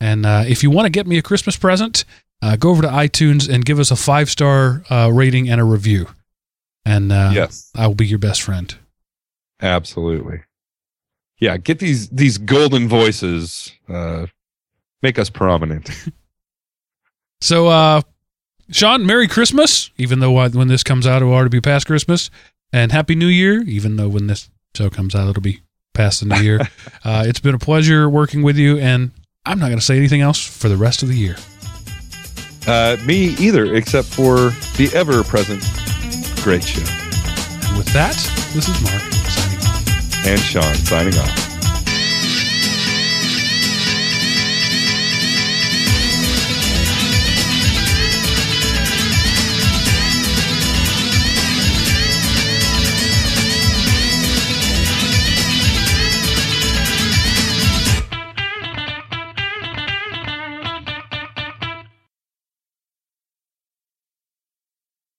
[0.01, 2.05] And uh, if you want to get me a Christmas present,
[2.43, 5.65] uh, go over to iTunes and give us a five star uh, rating and a
[5.65, 6.07] review.
[6.85, 8.75] And uh, yes, I will be your best friend.
[9.61, 10.43] Absolutely.
[11.41, 13.73] Yeah, get these these golden voices.
[13.89, 14.27] Uh,
[15.03, 15.91] make us prominent.
[17.41, 18.03] so, uh,
[18.71, 19.91] Sean, Merry Christmas.
[19.99, 22.31] Even though when this comes out, it will already be past Christmas.
[22.73, 23.63] And Happy New Year.
[23.63, 25.61] Even though when this show comes out, it'll be
[25.95, 26.61] past the New Year.
[27.05, 29.11] uh, it's been a pleasure working with you, and
[29.45, 31.37] I'm not going to say anything else for the rest of the year.
[32.67, 35.63] Uh, me either, except for the ever present
[36.43, 36.81] great show.
[37.69, 38.15] And with that,
[38.53, 40.27] this is Mark signing off.
[40.27, 41.48] And Sean signing off.